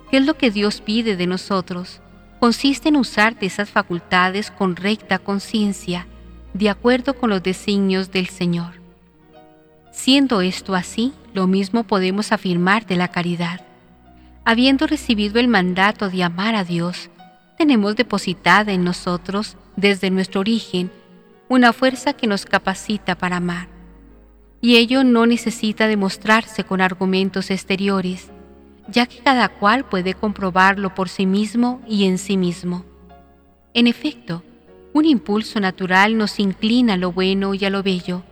que 0.09 0.17
es 0.17 0.25
lo 0.25 0.37
que 0.37 0.49
Dios 0.49 0.81
pide 0.81 1.15
de 1.15 1.27
nosotros, 1.27 2.01
consiste 2.39 2.89
en 2.89 2.97
usar 2.97 3.37
de 3.37 3.45
esas 3.45 3.69
facultades 3.69 4.49
con 4.49 4.75
recta 4.75 5.19
conciencia, 5.19 6.07
de 6.55 6.69
acuerdo 6.69 7.15
con 7.15 7.29
los 7.29 7.43
designios 7.43 8.11
del 8.11 8.27
Señor. 8.27 8.81
Siendo 9.91 10.41
esto 10.41 10.73
así, 10.73 11.13
lo 11.33 11.45
mismo 11.45 11.83
podemos 11.83 12.31
afirmar 12.31 12.87
de 12.87 12.95
la 12.95 13.09
caridad 13.09 13.66
habiendo 14.47 14.87
recibido 14.87 15.41
el 15.41 15.49
mandato 15.49 16.09
de 16.09 16.23
amar 16.23 16.55
a 16.55 16.63
Dios, 16.63 17.09
tenemos 17.57 17.97
depositada 17.97 18.71
en 18.71 18.85
nosotros, 18.85 19.57
desde 19.75 20.09
nuestro 20.09 20.39
origen, 20.39 20.89
una 21.49 21.73
fuerza 21.73 22.13
que 22.13 22.27
nos 22.27 22.45
capacita 22.45 23.17
para 23.17 23.35
amar. 23.37 23.67
Y 24.61 24.77
ello 24.77 25.03
no 25.03 25.25
necesita 25.25 25.89
demostrarse 25.89 26.63
con 26.63 26.79
argumentos 26.79 27.51
exteriores, 27.51 28.29
ya 28.87 29.05
que 29.05 29.17
cada 29.17 29.49
cual 29.49 29.83
puede 29.83 30.13
comprobarlo 30.13 30.95
por 30.95 31.09
sí 31.09 31.25
mismo 31.25 31.81
y 31.85 32.05
en 32.05 32.17
sí 32.17 32.37
mismo. 32.37 32.85
En 33.73 33.85
efecto, 33.85 34.43
un 34.93 35.03
impulso 35.03 35.59
natural 35.59 36.17
nos 36.17 36.39
inclina 36.39 36.93
a 36.93 36.97
lo 36.97 37.11
bueno 37.11 37.53
y 37.53 37.65
a 37.65 37.69
lo 37.69 37.83
bello, 37.83 38.23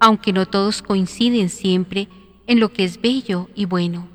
aunque 0.00 0.32
no 0.32 0.44
todos 0.44 0.82
coinciden 0.82 1.48
siempre 1.48 2.08
en 2.48 2.58
lo 2.58 2.72
que 2.72 2.82
es 2.82 3.00
bello 3.00 3.48
y 3.54 3.66
bueno 3.66 4.11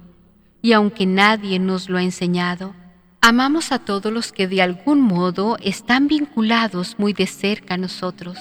y 0.62 0.74
aunque 0.74 1.06
nadie 1.06 1.60
nos 1.60 1.90
lo 1.90 1.98
ha 1.98 2.04
enseñado, 2.04 2.74
amamos 3.22 3.72
a 3.72 3.80
todos 3.80 4.12
los 4.12 4.32
que 4.32 4.48
de 4.48 4.62
algún 4.62 5.02
modo 5.02 5.58
están 5.62 6.08
vinculados 6.08 6.96
muy 6.98 7.14
de 7.14 7.28
cerca 7.28 7.76
a 7.76 7.78
nosotros 7.78 8.38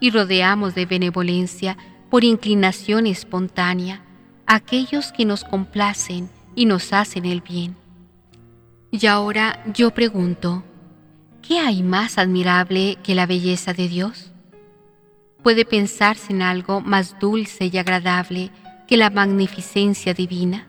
y 0.00 0.10
rodeamos 0.10 0.74
de 0.74 0.86
benevolencia 0.86 1.76
por 2.10 2.24
inclinación 2.24 3.06
espontánea 3.06 4.02
a 4.46 4.56
aquellos 4.56 5.12
que 5.12 5.24
nos 5.24 5.44
complacen 5.44 6.28
y 6.54 6.66
nos 6.66 6.92
hacen 6.92 7.24
el 7.24 7.40
bien. 7.40 7.76
Y 8.90 9.06
ahora 9.06 9.62
yo 9.74 9.90
pregunto, 9.90 10.64
¿qué 11.42 11.58
hay 11.58 11.82
más 11.82 12.18
admirable 12.18 12.96
que 13.02 13.14
la 13.14 13.26
belleza 13.26 13.74
de 13.74 13.88
Dios? 13.88 14.32
¿Puede 15.42 15.64
pensarse 15.64 16.32
en 16.32 16.42
algo 16.42 16.80
más 16.80 17.18
dulce 17.20 17.70
y 17.72 17.78
agradable 17.78 18.50
que 18.86 18.96
la 18.96 19.10
magnificencia 19.10 20.14
divina? 20.14 20.66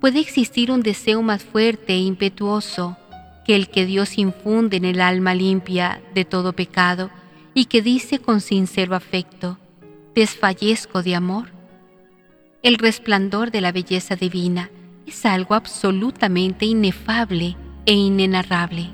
Puede 0.00 0.20
existir 0.20 0.70
un 0.70 0.82
deseo 0.82 1.22
más 1.22 1.42
fuerte 1.42 1.94
e 1.94 1.98
impetuoso 1.98 2.96
que 3.44 3.56
el 3.56 3.68
que 3.68 3.86
Dios 3.86 4.18
infunde 4.18 4.76
en 4.76 4.84
el 4.84 5.00
alma 5.00 5.34
limpia 5.34 6.02
de 6.14 6.24
todo 6.24 6.52
pecado 6.52 7.10
y 7.54 7.64
que 7.64 7.82
dice 7.82 8.18
con 8.18 8.40
sincero 8.40 8.94
afecto, 8.94 9.58
desfallezco 10.14 11.02
de 11.02 11.14
amor. 11.14 11.48
El 12.62 12.76
resplandor 12.76 13.50
de 13.50 13.60
la 13.60 13.72
belleza 13.72 14.16
divina 14.16 14.70
es 15.06 15.24
algo 15.24 15.54
absolutamente 15.54 16.66
inefable 16.66 17.56
e 17.86 17.94
inenarrable. 17.94 18.90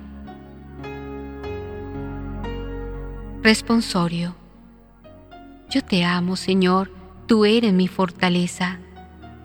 Responsorio. 3.42 4.36
Yo 5.68 5.82
te 5.82 6.04
amo, 6.04 6.36
Señor, 6.36 6.90
tú 7.26 7.44
eres 7.44 7.72
mi 7.72 7.88
fortaleza 7.88 8.78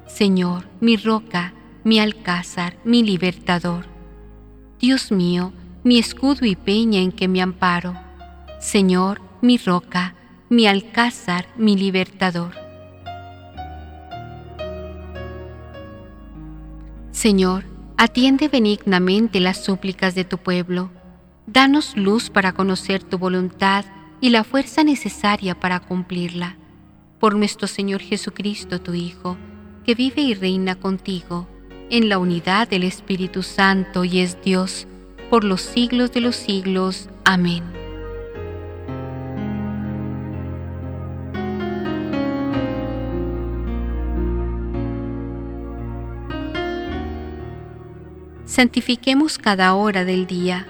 Señor, 0.09 0.65
mi 0.81 0.97
roca, 0.97 1.53
mi 1.85 1.99
alcázar, 1.99 2.75
mi 2.83 3.03
libertador. 3.03 3.85
Dios 4.79 5.13
mío, 5.13 5.53
mi 5.83 5.97
escudo 5.97 6.45
y 6.45 6.57
peña 6.57 6.99
en 6.99 7.13
que 7.13 7.29
me 7.29 7.41
amparo. 7.41 7.93
Señor, 8.59 9.21
mi 9.41 9.57
roca, 9.57 10.15
mi 10.49 10.67
alcázar, 10.67 11.45
mi 11.55 11.77
libertador. 11.77 12.53
Señor, 17.11 17.63
atiende 17.95 18.49
benignamente 18.49 19.39
las 19.39 19.63
súplicas 19.63 20.15
de 20.15 20.25
tu 20.25 20.37
pueblo. 20.37 20.89
Danos 21.47 21.95
luz 21.95 22.29
para 22.29 22.51
conocer 22.51 23.03
tu 23.03 23.17
voluntad 23.17 23.85
y 24.19 24.31
la 24.31 24.43
fuerza 24.43 24.83
necesaria 24.83 25.57
para 25.57 25.79
cumplirla. 25.79 26.57
Por 27.19 27.35
nuestro 27.35 27.67
Señor 27.67 28.01
Jesucristo, 28.01 28.81
tu 28.81 28.93
Hijo, 28.93 29.37
que 29.89 29.95
vive 29.95 30.21
y 30.21 30.35
reina 30.35 30.75
contigo, 30.75 31.47
en 31.89 32.09
la 32.09 32.19
unidad 32.19 32.67
del 32.67 32.83
Espíritu 32.83 33.41
Santo 33.41 34.03
y 34.03 34.19
es 34.19 34.39
Dios, 34.43 34.85
por 35.31 35.43
los 35.43 35.61
siglos 35.61 36.11
de 36.11 36.21
los 36.21 36.35
siglos. 36.35 37.09
Amén. 37.25 37.63
Santifiquemos 48.45 49.39
cada 49.39 49.73
hora 49.73 50.05
del 50.05 50.27
día. 50.27 50.67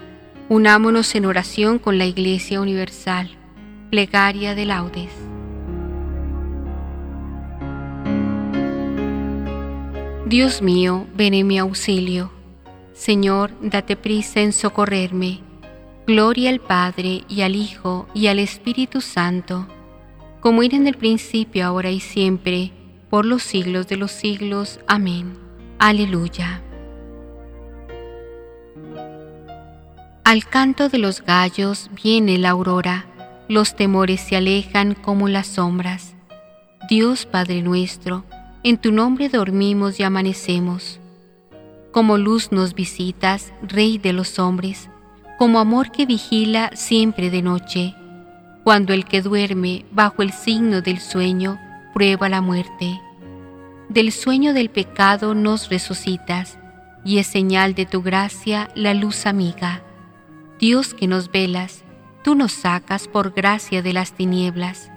Unámonos 0.48 1.14
en 1.14 1.26
oración 1.26 1.78
con 1.78 1.98
la 1.98 2.06
Iglesia 2.06 2.58
Universal. 2.58 3.28
Plegaria 3.90 4.54
de 4.54 4.64
laudes. 4.64 5.29
Dios 10.30 10.62
mío, 10.62 11.08
ven 11.16 11.34
en 11.34 11.48
mi 11.48 11.58
auxilio. 11.58 12.30
Señor, 12.92 13.50
date 13.60 13.96
prisa 13.96 14.38
en 14.38 14.52
socorrerme. 14.52 15.40
Gloria 16.06 16.50
al 16.50 16.60
Padre 16.60 17.24
y 17.28 17.40
al 17.40 17.56
Hijo 17.56 18.06
y 18.14 18.28
al 18.28 18.38
Espíritu 18.38 19.00
Santo, 19.00 19.66
como 20.38 20.62
era 20.62 20.76
en 20.76 20.86
el 20.86 20.94
principio, 20.94 21.66
ahora 21.66 21.90
y 21.90 21.98
siempre, 21.98 22.70
por 23.10 23.26
los 23.26 23.42
siglos 23.42 23.88
de 23.88 23.96
los 23.96 24.12
siglos. 24.12 24.78
Amén. 24.86 25.36
Aleluya. 25.80 26.62
Al 30.22 30.44
canto 30.44 30.88
de 30.88 30.98
los 30.98 31.22
gallos 31.22 31.90
viene 32.04 32.38
la 32.38 32.50
aurora, 32.50 33.06
los 33.48 33.74
temores 33.74 34.20
se 34.20 34.36
alejan 34.36 34.94
como 34.94 35.26
las 35.26 35.48
sombras. 35.48 36.14
Dios 36.88 37.26
Padre 37.26 37.62
nuestro, 37.62 38.24
en 38.62 38.76
tu 38.76 38.92
nombre 38.92 39.28
dormimos 39.28 39.98
y 40.00 40.02
amanecemos. 40.02 41.00
Como 41.92 42.18
luz 42.18 42.52
nos 42.52 42.74
visitas, 42.74 43.52
Rey 43.62 43.98
de 43.98 44.12
los 44.12 44.38
hombres, 44.38 44.90
como 45.38 45.58
amor 45.58 45.90
que 45.90 46.04
vigila 46.04 46.70
siempre 46.74 47.30
de 47.30 47.42
noche, 47.42 47.94
cuando 48.62 48.92
el 48.92 49.06
que 49.06 49.22
duerme 49.22 49.86
bajo 49.90 50.22
el 50.22 50.32
signo 50.32 50.82
del 50.82 51.00
sueño 51.00 51.58
prueba 51.94 52.28
la 52.28 52.42
muerte. 52.42 53.00
Del 53.88 54.12
sueño 54.12 54.52
del 54.52 54.68
pecado 54.68 55.34
nos 55.34 55.70
resucitas, 55.70 56.58
y 57.04 57.18
es 57.18 57.26
señal 57.26 57.74
de 57.74 57.86
tu 57.86 58.02
gracia 58.02 58.68
la 58.74 58.92
luz 58.92 59.24
amiga. 59.24 59.82
Dios 60.58 60.92
que 60.92 61.06
nos 61.06 61.32
velas, 61.32 61.82
tú 62.22 62.34
nos 62.34 62.52
sacas 62.52 63.08
por 63.08 63.32
gracia 63.32 63.80
de 63.80 63.94
las 63.94 64.12
tinieblas. 64.12 64.90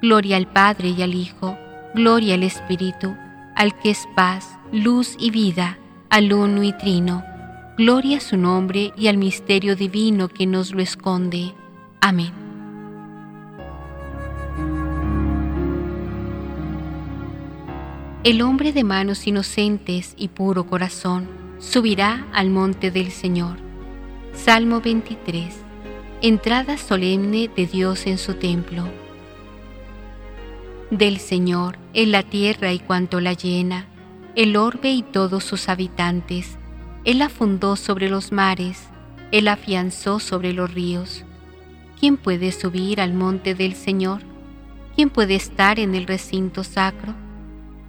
Gloria 0.00 0.36
al 0.36 0.46
Padre 0.46 0.90
y 0.90 1.02
al 1.02 1.14
Hijo, 1.14 1.58
Gloria 1.94 2.34
al 2.34 2.42
Espíritu, 2.42 3.16
al 3.56 3.74
que 3.80 3.90
es 3.90 4.06
paz, 4.14 4.58
luz 4.72 5.16
y 5.18 5.30
vida, 5.30 5.78
al 6.10 6.32
uno 6.34 6.62
y 6.62 6.74
trino. 6.74 7.24
Gloria 7.78 8.18
a 8.18 8.20
su 8.20 8.36
nombre 8.36 8.92
y 8.94 9.06
al 9.06 9.16
misterio 9.16 9.74
divino 9.74 10.28
que 10.28 10.46
nos 10.46 10.72
lo 10.72 10.82
esconde. 10.82 11.54
Amén. 12.02 12.32
El 18.22 18.42
hombre 18.42 18.72
de 18.72 18.84
manos 18.84 19.26
inocentes 19.26 20.12
y 20.18 20.28
puro 20.28 20.66
corazón 20.66 21.26
subirá 21.58 22.26
al 22.34 22.50
monte 22.50 22.90
del 22.90 23.10
Señor. 23.10 23.56
Salmo 24.34 24.82
23. 24.82 25.56
Entrada 26.20 26.76
solemne 26.76 27.48
de 27.56 27.66
Dios 27.66 28.06
en 28.06 28.18
su 28.18 28.34
templo 28.34 28.84
del 30.90 31.18
Señor 31.18 31.78
en 31.98 32.12
la 32.12 32.22
tierra 32.22 32.72
y 32.72 32.78
cuanto 32.78 33.20
la 33.20 33.32
llena, 33.32 33.86
el 34.36 34.56
orbe 34.56 34.92
y 34.92 35.02
todos 35.02 35.42
sus 35.42 35.68
habitantes. 35.68 36.56
Él 37.04 37.18
la 37.18 37.28
fundó 37.28 37.74
sobre 37.74 38.08
los 38.08 38.30
mares, 38.30 38.86
Él 39.32 39.48
afianzó 39.48 40.20
sobre 40.20 40.52
los 40.52 40.72
ríos. 40.72 41.24
¿Quién 41.98 42.16
puede 42.16 42.52
subir 42.52 43.00
al 43.00 43.14
monte 43.14 43.56
del 43.56 43.74
Señor? 43.74 44.20
¿Quién 44.94 45.10
puede 45.10 45.34
estar 45.34 45.80
en 45.80 45.96
el 45.96 46.06
recinto 46.06 46.62
sacro? 46.62 47.16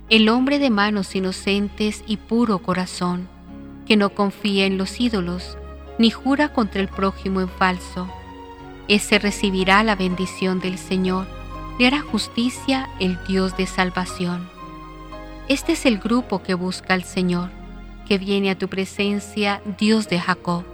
El 0.10 0.28
hombre 0.30 0.58
de 0.58 0.72
manos 0.72 1.16
inocentes 1.16 2.04
y 2.08 2.18
puro 2.18 2.64
corazón, 2.64 3.28
que 3.86 3.96
no 3.96 4.16
confía 4.16 4.66
en 4.66 4.80
los 4.80 5.00
ídolos, 5.00 5.56
ni 6.00 6.10
jura 6.10 6.52
contra 6.52 6.82
el 6.82 6.88
prójimo 6.88 7.42
en 7.42 7.50
falso. 7.50 8.10
Ese 8.88 9.20
recibirá 9.20 9.84
la 9.84 9.96
bendición 9.96 10.60
del 10.62 10.80
Señor 10.80 11.39
le 11.80 11.88
hará 11.88 12.02
justicia 12.02 12.90
el 13.00 13.18
Dios 13.26 13.56
de 13.56 13.66
salvación. 13.66 14.50
Este 15.48 15.72
es 15.72 15.86
el 15.86 15.98
grupo 15.98 16.44
que 16.44 16.54
busca 16.54 16.94
al 16.94 17.06
Señor, 17.06 17.50
que 18.06 18.18
viene 18.18 18.52
a 18.52 18.58
tu 18.58 18.68
presencia, 18.68 19.62
Dios 19.80 20.10
de 20.10 20.20
Jacob. 20.20 20.66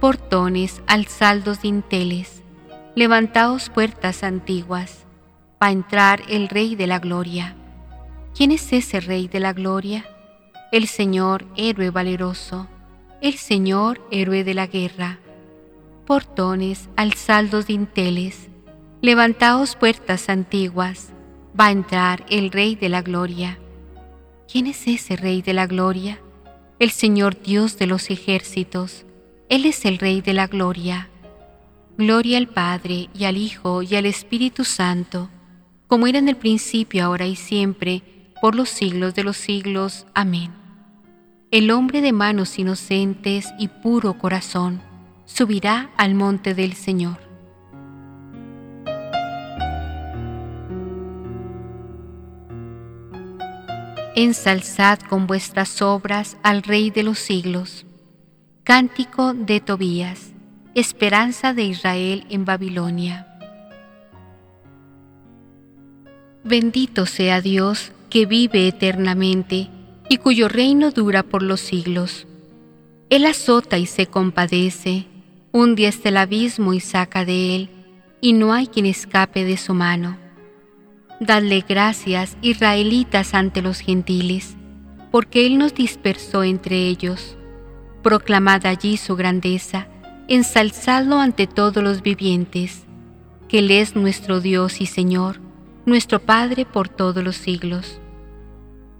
Portones, 0.00 0.82
alzaldos 0.88 1.62
dinteles, 1.62 2.42
levantaos 2.96 3.70
puertas 3.70 4.24
antiguas, 4.24 5.04
para 5.58 5.72
entrar 5.72 6.22
el 6.28 6.48
Rey 6.48 6.74
de 6.74 6.88
la 6.88 6.98
Gloria. 6.98 7.54
¿Quién 8.34 8.50
es 8.50 8.72
ese 8.72 8.98
Rey 8.98 9.28
de 9.28 9.38
la 9.38 9.52
Gloria? 9.52 10.06
El 10.72 10.88
Señor, 10.88 11.46
héroe 11.56 11.90
valeroso, 11.90 12.66
el 13.22 13.34
Señor, 13.34 14.04
héroe 14.10 14.42
de 14.42 14.54
la 14.54 14.66
guerra. 14.66 15.20
Portones, 16.04 16.88
alzaldos 16.96 17.66
dinteles, 17.66 18.49
Levantaos 19.02 19.76
puertas 19.76 20.28
antiguas, 20.28 21.08
va 21.58 21.68
a 21.68 21.70
entrar 21.70 22.26
el 22.28 22.50
Rey 22.50 22.74
de 22.74 22.90
la 22.90 23.00
Gloria. 23.00 23.58
¿Quién 24.46 24.66
es 24.66 24.86
ese 24.86 25.16
Rey 25.16 25.40
de 25.40 25.54
la 25.54 25.66
Gloria? 25.66 26.20
El 26.78 26.90
Señor 26.90 27.40
Dios 27.40 27.78
de 27.78 27.86
los 27.86 28.10
ejércitos. 28.10 29.06
Él 29.48 29.64
es 29.64 29.86
el 29.86 29.96
Rey 29.96 30.20
de 30.20 30.34
la 30.34 30.48
Gloria. 30.48 31.08
Gloria 31.96 32.36
al 32.36 32.48
Padre 32.48 33.08
y 33.14 33.24
al 33.24 33.38
Hijo 33.38 33.80
y 33.80 33.94
al 33.94 34.04
Espíritu 34.04 34.66
Santo, 34.66 35.30
como 35.86 36.06
era 36.06 36.18
en 36.18 36.28
el 36.28 36.36
principio, 36.36 37.02
ahora 37.02 37.26
y 37.26 37.36
siempre, 37.36 38.02
por 38.42 38.54
los 38.54 38.68
siglos 38.68 39.14
de 39.14 39.24
los 39.24 39.38
siglos. 39.38 40.06
Amén. 40.12 40.52
El 41.50 41.70
hombre 41.70 42.02
de 42.02 42.12
manos 42.12 42.58
inocentes 42.58 43.48
y 43.58 43.68
puro 43.68 44.18
corazón 44.18 44.82
subirá 45.24 45.90
al 45.96 46.14
monte 46.14 46.54
del 46.54 46.74
Señor. 46.74 47.29
Ensalzad 54.16 54.98
con 54.98 55.26
vuestras 55.26 55.82
obras 55.82 56.36
al 56.42 56.62
Rey 56.62 56.90
de 56.90 57.02
los 57.02 57.18
siglos. 57.18 57.86
Cántico 58.64 59.34
de 59.34 59.60
Tobías, 59.60 60.32
esperanza 60.74 61.54
de 61.54 61.64
Israel 61.64 62.26
en 62.28 62.44
Babilonia. 62.44 63.26
Bendito 66.42 67.06
sea 67.06 67.40
Dios 67.40 67.92
que 68.08 68.26
vive 68.26 68.66
eternamente 68.66 69.68
y 70.08 70.16
cuyo 70.16 70.48
reino 70.48 70.90
dura 70.90 71.22
por 71.22 71.42
los 71.42 71.60
siglos. 71.60 72.26
Él 73.10 73.26
azota 73.26 73.78
y 73.78 73.86
se 73.86 74.06
compadece, 74.06 75.06
hunde 75.52 75.86
hasta 75.86 76.08
el 76.08 76.16
abismo 76.16 76.74
y 76.74 76.80
saca 76.80 77.24
de 77.24 77.54
él, 77.56 77.70
y 78.20 78.32
no 78.32 78.52
hay 78.52 78.66
quien 78.66 78.86
escape 78.86 79.44
de 79.44 79.56
su 79.56 79.74
mano 79.74 80.29
Dadle 81.20 81.62
gracias, 81.68 82.38
israelitas, 82.40 83.34
ante 83.34 83.60
los 83.60 83.80
gentiles, 83.80 84.56
porque 85.10 85.44
Él 85.44 85.58
nos 85.58 85.74
dispersó 85.74 86.44
entre 86.44 86.88
ellos. 86.88 87.36
Proclamad 88.02 88.64
allí 88.64 88.96
su 88.96 89.16
grandeza, 89.16 89.86
ensalzadlo 90.28 91.18
ante 91.18 91.46
todos 91.46 91.84
los 91.84 92.00
vivientes, 92.00 92.86
que 93.48 93.58
Él 93.58 93.70
es 93.70 93.96
nuestro 93.96 94.40
Dios 94.40 94.80
y 94.80 94.86
Señor, 94.86 95.40
nuestro 95.84 96.20
Padre 96.20 96.64
por 96.64 96.88
todos 96.88 97.22
los 97.22 97.36
siglos. 97.36 98.00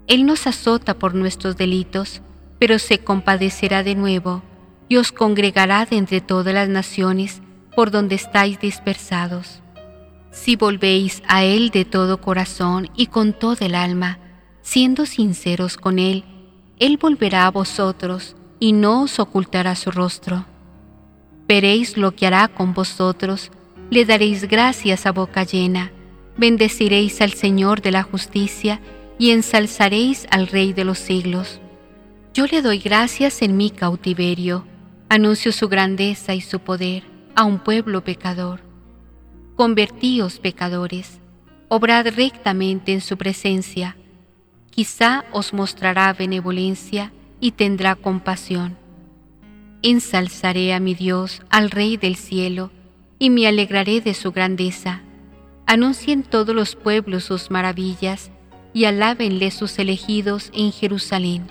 Él 0.06 0.26
nos 0.26 0.46
azota 0.46 0.98
por 0.98 1.14
nuestros 1.14 1.56
delitos, 1.56 2.20
pero 2.58 2.78
se 2.78 2.98
compadecerá 2.98 3.82
de 3.82 3.94
nuevo 3.94 4.42
y 4.90 4.98
os 4.98 5.10
congregará 5.10 5.86
de 5.86 5.96
entre 5.96 6.20
todas 6.20 6.52
las 6.52 6.68
naciones 6.68 7.40
por 7.74 7.90
donde 7.90 8.16
estáis 8.16 8.60
dispersados 8.60 9.62
si 10.30 10.56
volvéis 10.56 11.22
a 11.26 11.44
Él 11.44 11.70
de 11.70 11.84
todo 11.84 12.20
corazón 12.20 12.88
y 12.96 13.06
con 13.06 13.32
todo 13.32 13.56
el 13.60 13.74
alma, 13.74 14.18
siendo 14.62 15.06
sinceros 15.06 15.76
con 15.76 15.98
Él, 15.98 16.24
Él 16.78 16.96
volverá 16.96 17.46
a 17.46 17.50
vosotros 17.50 18.36
y 18.58 18.72
no 18.72 19.02
os 19.02 19.18
ocultará 19.18 19.74
su 19.74 19.90
rostro. 19.90 20.46
Veréis 21.48 21.96
lo 21.96 22.14
que 22.14 22.26
hará 22.26 22.48
con 22.48 22.74
vosotros, 22.74 23.50
le 23.90 24.04
daréis 24.04 24.46
gracias 24.46 25.06
a 25.06 25.12
boca 25.12 25.42
llena, 25.42 25.90
bendeciréis 26.36 27.20
al 27.20 27.32
Señor 27.32 27.82
de 27.82 27.90
la 27.90 28.04
justicia 28.04 28.80
y 29.18 29.30
ensalzaréis 29.30 30.26
al 30.30 30.46
Rey 30.46 30.72
de 30.72 30.84
los 30.84 30.98
siglos. 30.98 31.60
Yo 32.32 32.46
le 32.46 32.62
doy 32.62 32.78
gracias 32.78 33.42
en 33.42 33.56
mi 33.56 33.70
cautiverio, 33.70 34.64
anuncio 35.08 35.50
su 35.50 35.68
grandeza 35.68 36.34
y 36.34 36.40
su 36.40 36.60
poder 36.60 37.02
a 37.34 37.44
un 37.44 37.58
pueblo 37.58 38.04
pecador. 38.04 38.69
Convertíos 39.60 40.38
pecadores, 40.38 41.20
obrad 41.68 42.06
rectamente 42.16 42.94
en 42.94 43.02
su 43.02 43.18
presencia, 43.18 43.94
quizá 44.70 45.26
os 45.32 45.52
mostrará 45.52 46.10
benevolencia 46.14 47.12
y 47.40 47.50
tendrá 47.50 47.94
compasión. 47.94 48.78
Ensalzaré 49.82 50.72
a 50.72 50.80
mi 50.80 50.94
Dios, 50.94 51.42
al 51.50 51.70
Rey 51.70 51.98
del 51.98 52.16
cielo, 52.16 52.70
y 53.18 53.28
me 53.28 53.46
alegraré 53.46 54.00
de 54.00 54.14
su 54.14 54.32
grandeza. 54.32 55.02
Anuncien 55.66 56.22
todos 56.22 56.54
los 56.56 56.74
pueblos 56.74 57.24
sus 57.24 57.50
maravillas, 57.50 58.30
y 58.72 58.86
alábenle 58.86 59.50
sus 59.50 59.78
elegidos 59.78 60.50
en 60.54 60.72
Jerusalén. 60.72 61.48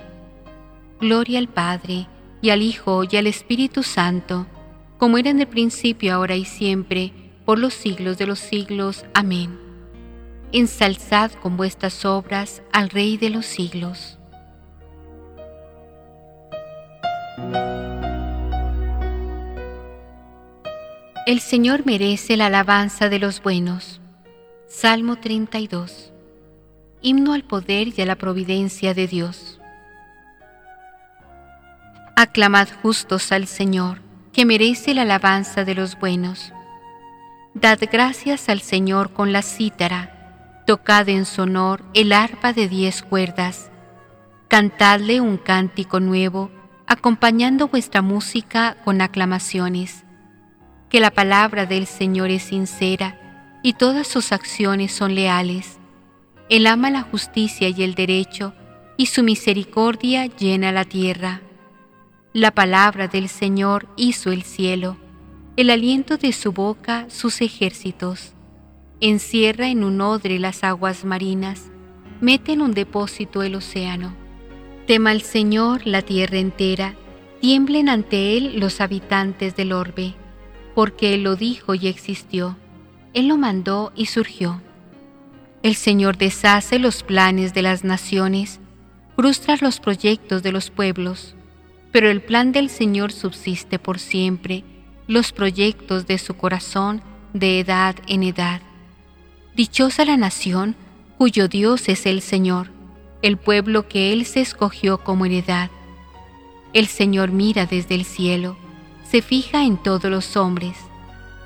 Gloria 1.00 1.38
al 1.38 1.48
Padre, 1.48 2.08
y 2.42 2.50
al 2.50 2.64
Hijo, 2.64 3.04
y 3.04 3.18
al 3.18 3.28
Espíritu 3.28 3.84
Santo, 3.84 4.48
como 4.98 5.20
era 5.20 5.30
en 5.30 5.42
el 5.42 5.48
principio, 5.48 6.16
ahora 6.16 6.36
y 6.36 6.46
siempre, 6.46 7.14
por 7.50 7.58
los 7.58 7.74
siglos 7.74 8.20
de 8.20 8.28
los 8.28 8.38
siglos. 8.38 9.06
Amén. 9.16 9.60
Ensalzad 10.52 11.32
con 11.32 11.58
vuestras 11.58 12.06
obras 12.06 12.62
al 12.72 12.92
Rey 12.92 13.18
de 13.18 13.32
los 13.32 13.48
siglos. 13.48 14.20
El 21.26 21.40
Señor 21.40 21.88
merece 21.88 22.38
la 22.38 22.46
alabanza 22.46 23.10
de 23.10 23.18
los 23.18 23.42
buenos. 23.42 24.00
Salmo 24.68 25.16
32. 25.16 26.14
Himno 27.02 27.34
al 27.34 27.46
poder 27.46 27.88
y 27.98 28.00
a 28.04 28.06
la 28.06 28.16
providencia 28.16 28.94
de 28.94 29.08
Dios. 29.08 29.60
Aclamad 32.16 32.68
justos 32.84 33.32
al 33.32 33.48
Señor, 33.48 34.04
que 34.34 34.46
merece 34.46 34.94
la 34.94 35.02
alabanza 35.02 35.66
de 35.66 35.74
los 35.74 36.00
buenos. 36.00 36.54
Dad 37.54 37.80
gracias 37.92 38.50
al 38.50 38.62
Señor 38.62 39.14
con 39.14 39.34
la 39.34 39.42
cítara, 39.42 40.64
tocad 40.66 41.10
en 41.10 41.26
su 41.26 41.42
honor 41.44 41.84
el 41.94 42.12
arpa 42.12 42.54
de 42.54 42.68
diez 42.68 43.02
cuerdas. 43.02 43.72
Cantadle 44.48 45.22
un 45.22 45.38
cántico 45.38 46.00
nuevo, 46.00 46.52
acompañando 46.88 47.68
vuestra 47.68 48.02
música 48.02 48.78
con 48.84 49.02
aclamaciones 49.02 50.06
que 50.90 51.00
la 51.00 51.12
palabra 51.12 51.66
del 51.66 51.86
Señor 51.86 52.32
es 52.32 52.44
sincera 52.44 53.60
y 53.64 53.74
todas 53.74 54.08
sus 54.08 54.32
acciones 54.32 54.92
son 54.92 55.16
leales. 55.16 55.80
Él 56.50 56.66
ama 56.66 56.90
la 56.90 57.04
justicia 57.04 57.70
y 57.70 57.84
el 57.84 57.94
derecho, 57.94 58.54
y 58.98 59.06
su 59.06 59.24
misericordia 59.24 60.26
llena 60.26 60.72
la 60.72 60.84
tierra. 60.84 61.42
La 62.34 62.52
palabra 62.52 63.08
del 63.08 63.30
Señor 63.30 63.88
hizo 63.96 64.32
el 64.32 64.44
cielo, 64.44 64.98
el 65.60 65.72
aliento 65.72 66.16
de 66.16 66.32
su 66.32 66.54
boca 66.54 67.06
sus 67.10 67.42
ejércitos. 67.42 68.32
Encierra 69.02 69.68
en 69.68 69.84
un 69.84 70.00
odre 70.00 70.40
las 70.40 70.64
aguas 70.64 71.04
marinas, 71.04 71.70
mete 72.22 72.54
en 72.54 72.62
un 72.62 72.74
depósito 72.74 73.44
el 73.44 73.56
océano. 73.56 74.16
Tema 74.88 75.10
al 75.10 75.22
Señor 75.22 75.86
la 75.86 76.02
tierra 76.02 76.38
entera, 76.38 76.96
tiemblen 77.42 77.90
ante 77.90 78.38
Él 78.38 78.58
los 78.62 78.80
habitantes 78.80 79.58
del 79.58 79.74
orbe 79.74 80.14
porque 80.76 81.14
Él 81.14 81.24
lo 81.24 81.36
dijo 81.36 81.76
y 81.76 81.88
existió. 81.88 82.56
Él 83.14 83.28
lo 83.28 83.36
mandó 83.36 83.92
y 83.98 84.06
surgió. 84.06 84.62
El 85.62 85.76
Señor 85.76 86.18
deshace 86.18 86.80
los 86.80 87.04
planes 87.04 87.54
de 87.54 87.64
las 87.64 87.84
naciones, 87.84 88.62
frustra 89.18 89.58
los 89.60 89.82
proyectos 89.82 90.42
de 90.42 90.54
los 90.54 90.70
pueblos, 90.70 91.36
pero 91.92 92.10
el 92.10 92.22
plan 92.22 92.54
del 92.54 92.70
Señor 92.70 93.12
subsiste 93.12 93.78
por 93.78 94.00
siempre, 94.00 94.64
los 95.10 95.32
proyectos 95.32 96.06
de 96.06 96.20
su 96.20 96.36
corazón 96.36 97.02
de 97.34 97.60
edad 97.60 97.96
en 98.06 98.22
edad. 98.22 98.62
Dichosa 99.56 100.06
la 100.06 100.18
nación 100.18 100.76
cuyo 101.18 101.48
Dios 101.48 101.90
es 101.90 102.06
el 102.06 102.22
Señor, 102.22 102.70
el 103.24 103.36
pueblo 103.38 103.88
que 103.88 104.14
Él 104.14 104.28
se 104.28 104.42
escogió 104.42 105.00
como 105.00 105.26
heredad. 105.26 105.72
El 106.74 106.86
Señor 106.86 107.32
mira 107.32 107.66
desde 107.66 107.96
el 107.96 108.06
cielo, 108.06 108.56
se 109.04 109.24
fija 109.24 109.64
en 109.64 109.82
todos 109.82 110.12
los 110.12 110.38
hombres. 110.38 110.78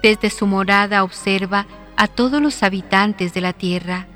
Desde 0.02 0.30
su 0.30 0.46
morada 0.46 1.02
observa 1.02 1.66
a 1.96 2.10
todos 2.10 2.42
los 2.42 2.64
habitantes 2.64 3.34
de 3.34 3.40
la 3.40 3.54
tierra. 3.54 4.08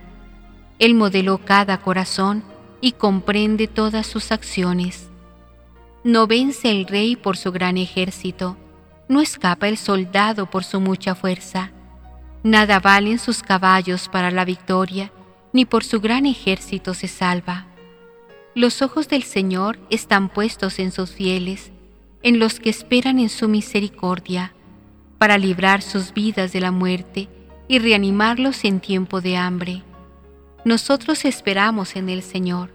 Él 0.77 0.93
modeló 0.93 1.37
cada 1.37 1.77
corazón 1.77 2.43
y 2.81 2.91
comprende 2.91 3.67
todas 3.67 4.07
sus 4.07 4.33
acciones. 4.33 5.07
No 6.03 6.27
vence 6.27 6.69
el 6.69 6.85
rey 6.85 7.15
por 7.15 7.37
su 7.37 7.53
gran 7.53 7.77
ejército, 7.77 8.57
no 9.07 9.21
escapa 9.21 9.67
el 9.67 9.77
soldado 9.77 10.49
por 10.49 10.63
su 10.63 10.79
mucha 10.79 11.15
fuerza. 11.15 11.71
Nada 12.43 12.79
valen 12.79 13.19
sus 13.19 13.41
caballos 13.41 14.09
para 14.09 14.31
la 14.31 14.45
victoria, 14.45 15.11
ni 15.53 15.65
por 15.65 15.83
su 15.83 15.99
gran 15.99 16.25
ejército 16.25 16.93
se 16.93 17.07
salva. 17.07 17.65
Los 18.53 18.81
ojos 18.81 19.07
del 19.07 19.23
Señor 19.23 19.79
están 19.89 20.29
puestos 20.29 20.79
en 20.79 20.91
sus 20.91 21.11
fieles, 21.11 21.71
en 22.23 22.39
los 22.39 22.59
que 22.59 22.69
esperan 22.69 23.19
en 23.19 23.29
su 23.29 23.47
misericordia, 23.47 24.53
para 25.17 25.37
librar 25.37 25.81
sus 25.81 26.13
vidas 26.13 26.53
de 26.53 26.61
la 26.61 26.71
muerte 26.71 27.27
y 27.67 27.79
reanimarlos 27.79 28.63
en 28.65 28.79
tiempo 28.79 29.21
de 29.21 29.37
hambre. 29.37 29.83
Nosotros 30.63 31.25
esperamos 31.25 31.95
en 31.95 32.09
el 32.09 32.21
Señor. 32.21 32.71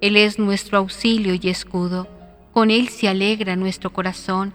Él 0.00 0.16
es 0.16 0.38
nuestro 0.38 0.78
auxilio 0.78 1.34
y 1.40 1.48
escudo. 1.48 2.06
Con 2.52 2.70
Él 2.70 2.88
se 2.88 3.08
alegra 3.08 3.56
nuestro 3.56 3.92
corazón, 3.92 4.54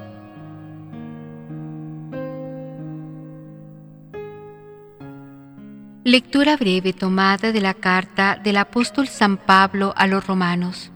Lectura 6.03 6.57
breve 6.57 6.93
tomada 6.93 7.51
de 7.51 7.61
la 7.61 7.73
carta 7.73 8.39
del 8.43 8.57
apóstol 8.57 9.07
San 9.07 9.37
Pablo 9.37 9.93
a 9.95 10.07
los 10.07 10.25
romanos. 10.25 10.91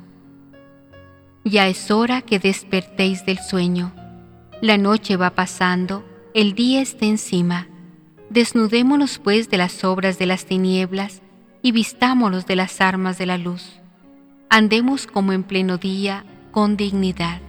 Ya 1.43 1.67
es 1.67 1.91
hora 1.91 2.21
que 2.21 2.39
despertéis 2.39 3.25
del 3.25 3.39
sueño. 3.39 3.93
La 4.61 4.77
noche 4.77 5.15
va 5.15 5.31
pasando, 5.31 6.03
el 6.33 6.55
día 6.55 6.81
está 6.81 7.05
encima 7.05 7.67
Desnudémonos 8.29 9.19
pues 9.19 9.49
de 9.49 9.57
las 9.57 9.83
obras 9.83 10.17
de 10.17 10.25
las 10.25 10.45
tinieblas 10.45 11.21
y 11.61 11.71
vistámonos 11.71 12.45
de 12.45 12.55
las 12.55 12.81
armas 12.81 13.17
de 13.17 13.25
la 13.25 13.37
luz. 13.37 13.79
Andemos 14.49 15.07
como 15.07 15.31
en 15.31 15.43
pleno 15.43 15.77
día, 15.77 16.25
con 16.51 16.75
dignidad. 16.75 17.41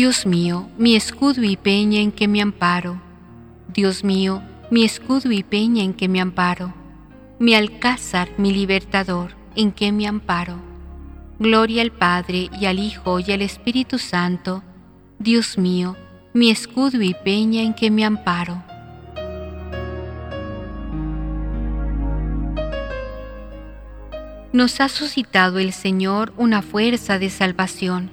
Dios 0.00 0.26
mío, 0.26 0.68
mi 0.78 0.94
escudo 0.94 1.42
y 1.42 1.56
peña 1.56 1.98
en 1.98 2.12
que 2.12 2.28
me 2.28 2.40
amparo. 2.40 3.02
Dios 3.74 4.04
mío, 4.04 4.40
mi 4.70 4.84
escudo 4.84 5.32
y 5.32 5.42
peña 5.42 5.82
en 5.82 5.92
que 5.92 6.06
me 6.06 6.20
amparo. 6.20 6.72
Mi 7.40 7.56
alcázar, 7.56 8.28
mi 8.36 8.52
libertador, 8.52 9.32
en 9.56 9.72
que 9.72 9.90
me 9.90 10.06
amparo. 10.06 10.54
Gloria 11.40 11.82
al 11.82 11.90
Padre 11.90 12.48
y 12.60 12.66
al 12.66 12.78
Hijo 12.78 13.18
y 13.18 13.32
al 13.32 13.42
Espíritu 13.42 13.98
Santo, 13.98 14.62
Dios 15.18 15.58
mío, 15.58 15.96
mi 16.32 16.50
escudo 16.50 17.02
y 17.02 17.14
peña 17.24 17.62
en 17.62 17.74
que 17.74 17.90
me 17.90 18.04
amparo. 18.04 18.62
Nos 24.52 24.80
ha 24.80 24.88
suscitado 24.88 25.58
el 25.58 25.72
Señor 25.72 26.32
una 26.36 26.62
fuerza 26.62 27.18
de 27.18 27.30
salvación, 27.30 28.12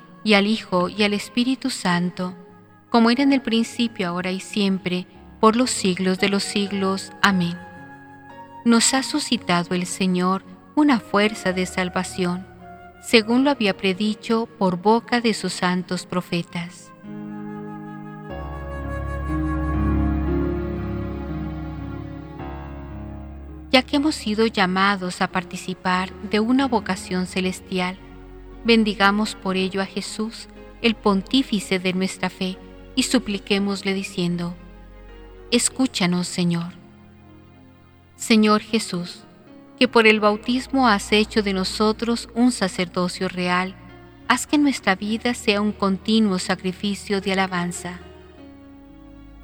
y 0.23 0.33
al 0.33 0.47
Hijo, 0.47 0.89
y 0.89 1.03
al 1.03 1.13
Espíritu 1.13 1.69
Santo, 1.69 2.35
como 2.89 3.09
era 3.09 3.23
en 3.23 3.33
el 3.33 3.41
principio, 3.41 4.09
ahora 4.09 4.31
y 4.31 4.39
siempre, 4.39 5.07
por 5.39 5.55
los 5.55 5.71
siglos 5.71 6.19
de 6.19 6.29
los 6.29 6.43
siglos. 6.43 7.11
Amén. 7.21 7.57
Nos 8.65 8.93
ha 8.93 9.01
suscitado 9.01 9.73
el 9.73 9.85
Señor 9.85 10.43
una 10.75 10.99
fuerza 10.99 11.53
de 11.53 11.65
salvación, 11.65 12.45
según 13.01 13.43
lo 13.43 13.49
había 13.49 13.75
predicho 13.75 14.47
por 14.59 14.77
boca 14.77 15.21
de 15.21 15.33
sus 15.33 15.53
santos 15.53 16.05
profetas. 16.05 16.91
Ya 23.71 23.83
que 23.83 23.95
hemos 23.95 24.15
sido 24.15 24.45
llamados 24.45 25.21
a 25.21 25.29
participar 25.29 26.11
de 26.29 26.41
una 26.41 26.67
vocación 26.67 27.25
celestial, 27.25 27.97
bendigamos 28.63 29.35
por 29.35 29.57
ello 29.57 29.81
a 29.81 29.85
Jesús, 29.85 30.47
el 30.81 30.95
pontífice 30.95 31.79
de 31.79 31.93
nuestra 31.93 32.29
fe, 32.29 32.57
y 32.95 33.03
supliquémosle 33.03 33.93
diciendo, 33.93 34.55
Escúchanos, 35.51 36.27
Señor. 36.27 36.73
Señor 38.15 38.61
Jesús, 38.61 39.23
que 39.77 39.87
por 39.87 40.07
el 40.07 40.19
bautismo 40.19 40.87
has 40.87 41.11
hecho 41.11 41.41
de 41.41 41.53
nosotros 41.53 42.29
un 42.35 42.51
sacerdocio 42.51 43.27
real, 43.27 43.75
haz 44.27 44.47
que 44.47 44.57
nuestra 44.57 44.95
vida 44.95 45.33
sea 45.33 45.59
un 45.59 45.71
continuo 45.71 46.39
sacrificio 46.39 47.19
de 47.19 47.33
alabanza. 47.33 47.99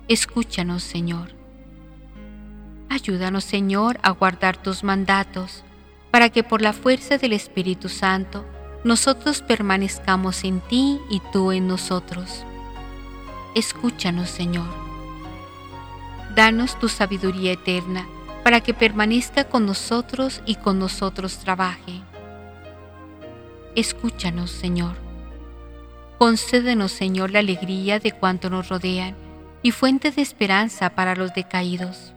Escúchanos, 0.07 0.83
Señor. 0.83 1.33
Ayúdanos, 2.89 3.43
Señor, 3.43 3.99
a 4.01 4.11
guardar 4.11 4.55
tus 4.55 4.83
mandatos, 4.83 5.63
para 6.11 6.29
que 6.29 6.43
por 6.43 6.61
la 6.61 6.71
fuerza 6.71 7.17
del 7.17 7.33
Espíritu 7.33 7.89
Santo 7.89 8.45
nosotros 8.87 9.41
permanezcamos 9.41 10.43
en 10.43 10.61
ti 10.61 10.99
y 11.09 11.21
tú 11.31 11.51
en 11.51 11.67
nosotros. 11.67 12.45
Escúchanos, 13.55 14.29
Señor 14.29 14.87
Danos 16.37 16.77
tu 16.77 16.87
sabiduría 16.87 17.53
eterna 17.53 18.07
para 18.43 18.61
que 18.61 18.71
permanezca 18.75 19.45
con 19.45 19.65
nosotros 19.65 20.43
y 20.45 20.53
con 20.53 20.77
nosotros 20.77 21.39
trabaje. 21.39 22.01
Escúchanos, 23.75 24.51
Señor. 24.51 24.95
Concédenos, 26.19 26.91
Señor, 26.91 27.31
la 27.31 27.39
alegría 27.39 27.99
de 27.99 28.11
cuanto 28.11 28.51
nos 28.51 28.69
rodean 28.69 29.15
y 29.63 29.71
fuente 29.71 30.11
de 30.11 30.21
esperanza 30.21 30.91
para 30.91 31.15
los 31.15 31.33
decaídos. 31.33 32.13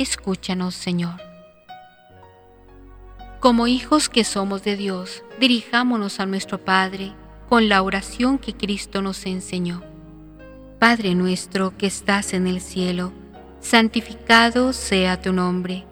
Escúchanos, 0.00 0.74
Señor. 0.74 1.25
Como 3.40 3.66
hijos 3.66 4.08
que 4.08 4.24
somos 4.24 4.64
de 4.64 4.76
Dios, 4.76 5.22
dirijámonos 5.38 6.20
a 6.20 6.26
nuestro 6.26 6.58
Padre 6.58 7.12
con 7.48 7.68
la 7.68 7.82
oración 7.82 8.38
que 8.38 8.54
Cristo 8.54 9.02
nos 9.02 9.26
enseñó. 9.26 9.82
Padre 10.78 11.14
nuestro 11.14 11.76
que 11.76 11.86
estás 11.86 12.32
en 12.32 12.46
el 12.46 12.60
cielo, 12.60 13.12
santificado 13.60 14.72
sea 14.72 15.20
tu 15.20 15.32
nombre, 15.34 15.84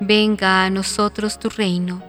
venga 0.00 0.64
a 0.64 0.70
nosotros 0.70 1.40
tu 1.40 1.48
reino, 1.48 2.02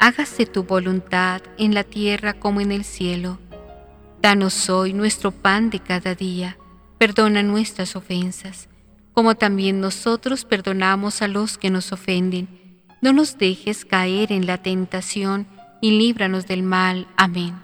hágase 0.00 0.46
tu 0.46 0.64
voluntad 0.64 1.42
en 1.56 1.72
la 1.72 1.84
tierra 1.84 2.34
como 2.34 2.60
en 2.60 2.72
el 2.72 2.84
cielo. 2.84 3.38
Danos 4.20 4.68
hoy 4.68 4.92
nuestro 4.92 5.30
pan 5.30 5.70
de 5.70 5.78
cada 5.78 6.14
día, 6.16 6.58
perdona 6.98 7.42
nuestras 7.44 7.94
ofensas, 7.94 8.68
como 9.14 9.36
también 9.36 9.80
nosotros 9.80 10.44
perdonamos 10.44 11.22
a 11.22 11.28
los 11.28 11.56
que 11.56 11.70
nos 11.70 11.92
ofenden. 11.92 12.59
No 13.02 13.14
nos 13.14 13.38
dejes 13.38 13.86
caer 13.86 14.30
en 14.30 14.46
la 14.46 14.58
tentación 14.58 15.46
y 15.80 15.92
líbranos 15.92 16.46
del 16.46 16.62
mal. 16.62 17.06
Amén. 17.16 17.54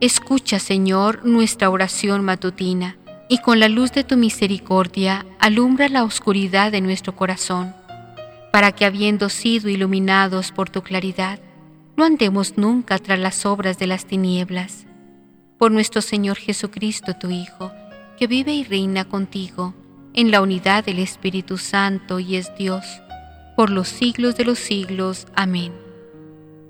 Escucha, 0.00 0.58
Señor, 0.58 1.24
nuestra 1.24 1.70
oración 1.70 2.24
matutina, 2.24 2.96
y 3.28 3.38
con 3.38 3.60
la 3.60 3.68
luz 3.68 3.92
de 3.92 4.02
tu 4.04 4.16
misericordia 4.16 5.24
alumbra 5.38 5.88
la 5.88 6.04
oscuridad 6.04 6.72
de 6.72 6.80
nuestro 6.80 7.14
corazón, 7.16 7.74
para 8.52 8.72
que 8.72 8.84
habiendo 8.84 9.28
sido 9.28 9.68
iluminados 9.68 10.52
por 10.52 10.68
tu 10.68 10.82
claridad, 10.82 11.38
no 11.96 12.04
andemos 12.04 12.58
nunca 12.58 12.98
tras 12.98 13.18
las 13.18 13.46
obras 13.46 13.78
de 13.78 13.86
las 13.86 14.04
tinieblas. 14.04 14.86
Por 15.58 15.70
nuestro 15.70 16.02
Señor 16.02 16.36
Jesucristo, 16.38 17.14
tu 17.14 17.30
Hijo, 17.30 17.70
que 18.18 18.26
vive 18.26 18.52
y 18.52 18.64
reina 18.64 19.04
contigo, 19.04 19.74
en 20.20 20.30
la 20.30 20.42
unidad 20.42 20.84
del 20.84 20.98
Espíritu 20.98 21.58
Santo 21.58 22.20
y 22.20 22.36
es 22.36 22.54
Dios, 22.56 22.84
por 23.56 23.70
los 23.70 23.88
siglos 23.88 24.36
de 24.36 24.44
los 24.44 24.58
siglos. 24.58 25.26
Amén. 25.34 25.72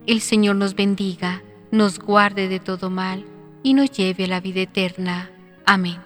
El 0.06 0.20
Señor 0.20 0.56
nos 0.56 0.74
bendiga 0.74 1.42
nos 1.70 1.98
guarde 2.00 2.48
de 2.48 2.58
todo 2.58 2.90
mal 2.90 3.24
y 3.62 3.74
nos 3.74 3.90
lleve 3.90 4.24
a 4.24 4.28
la 4.28 4.40
vida 4.40 4.60
eterna. 4.60 5.30
Amén. 5.66 5.98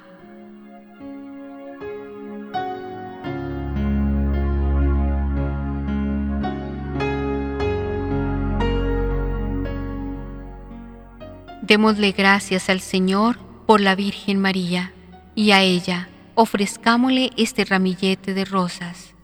Démosle 11.63 12.13
gracias 12.13 12.69
al 12.69 12.81
Señor 12.81 13.39
por 13.67 13.81
la 13.81 13.95
Virgen 13.95 14.39
María 14.39 14.93
y 15.35 15.53
a 15.53 15.63
ella 15.63 16.09
ofrezcámosle 16.35 17.31
este 17.37 17.65
ramillete 17.65 18.35
de 18.35 18.45
rosas. 18.45 19.15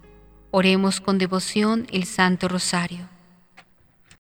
Oremos 0.51 1.01
con 1.01 1.19
devoción 1.19 1.87
el 1.93 2.05
Santo 2.05 2.49
Rosario. 2.49 3.09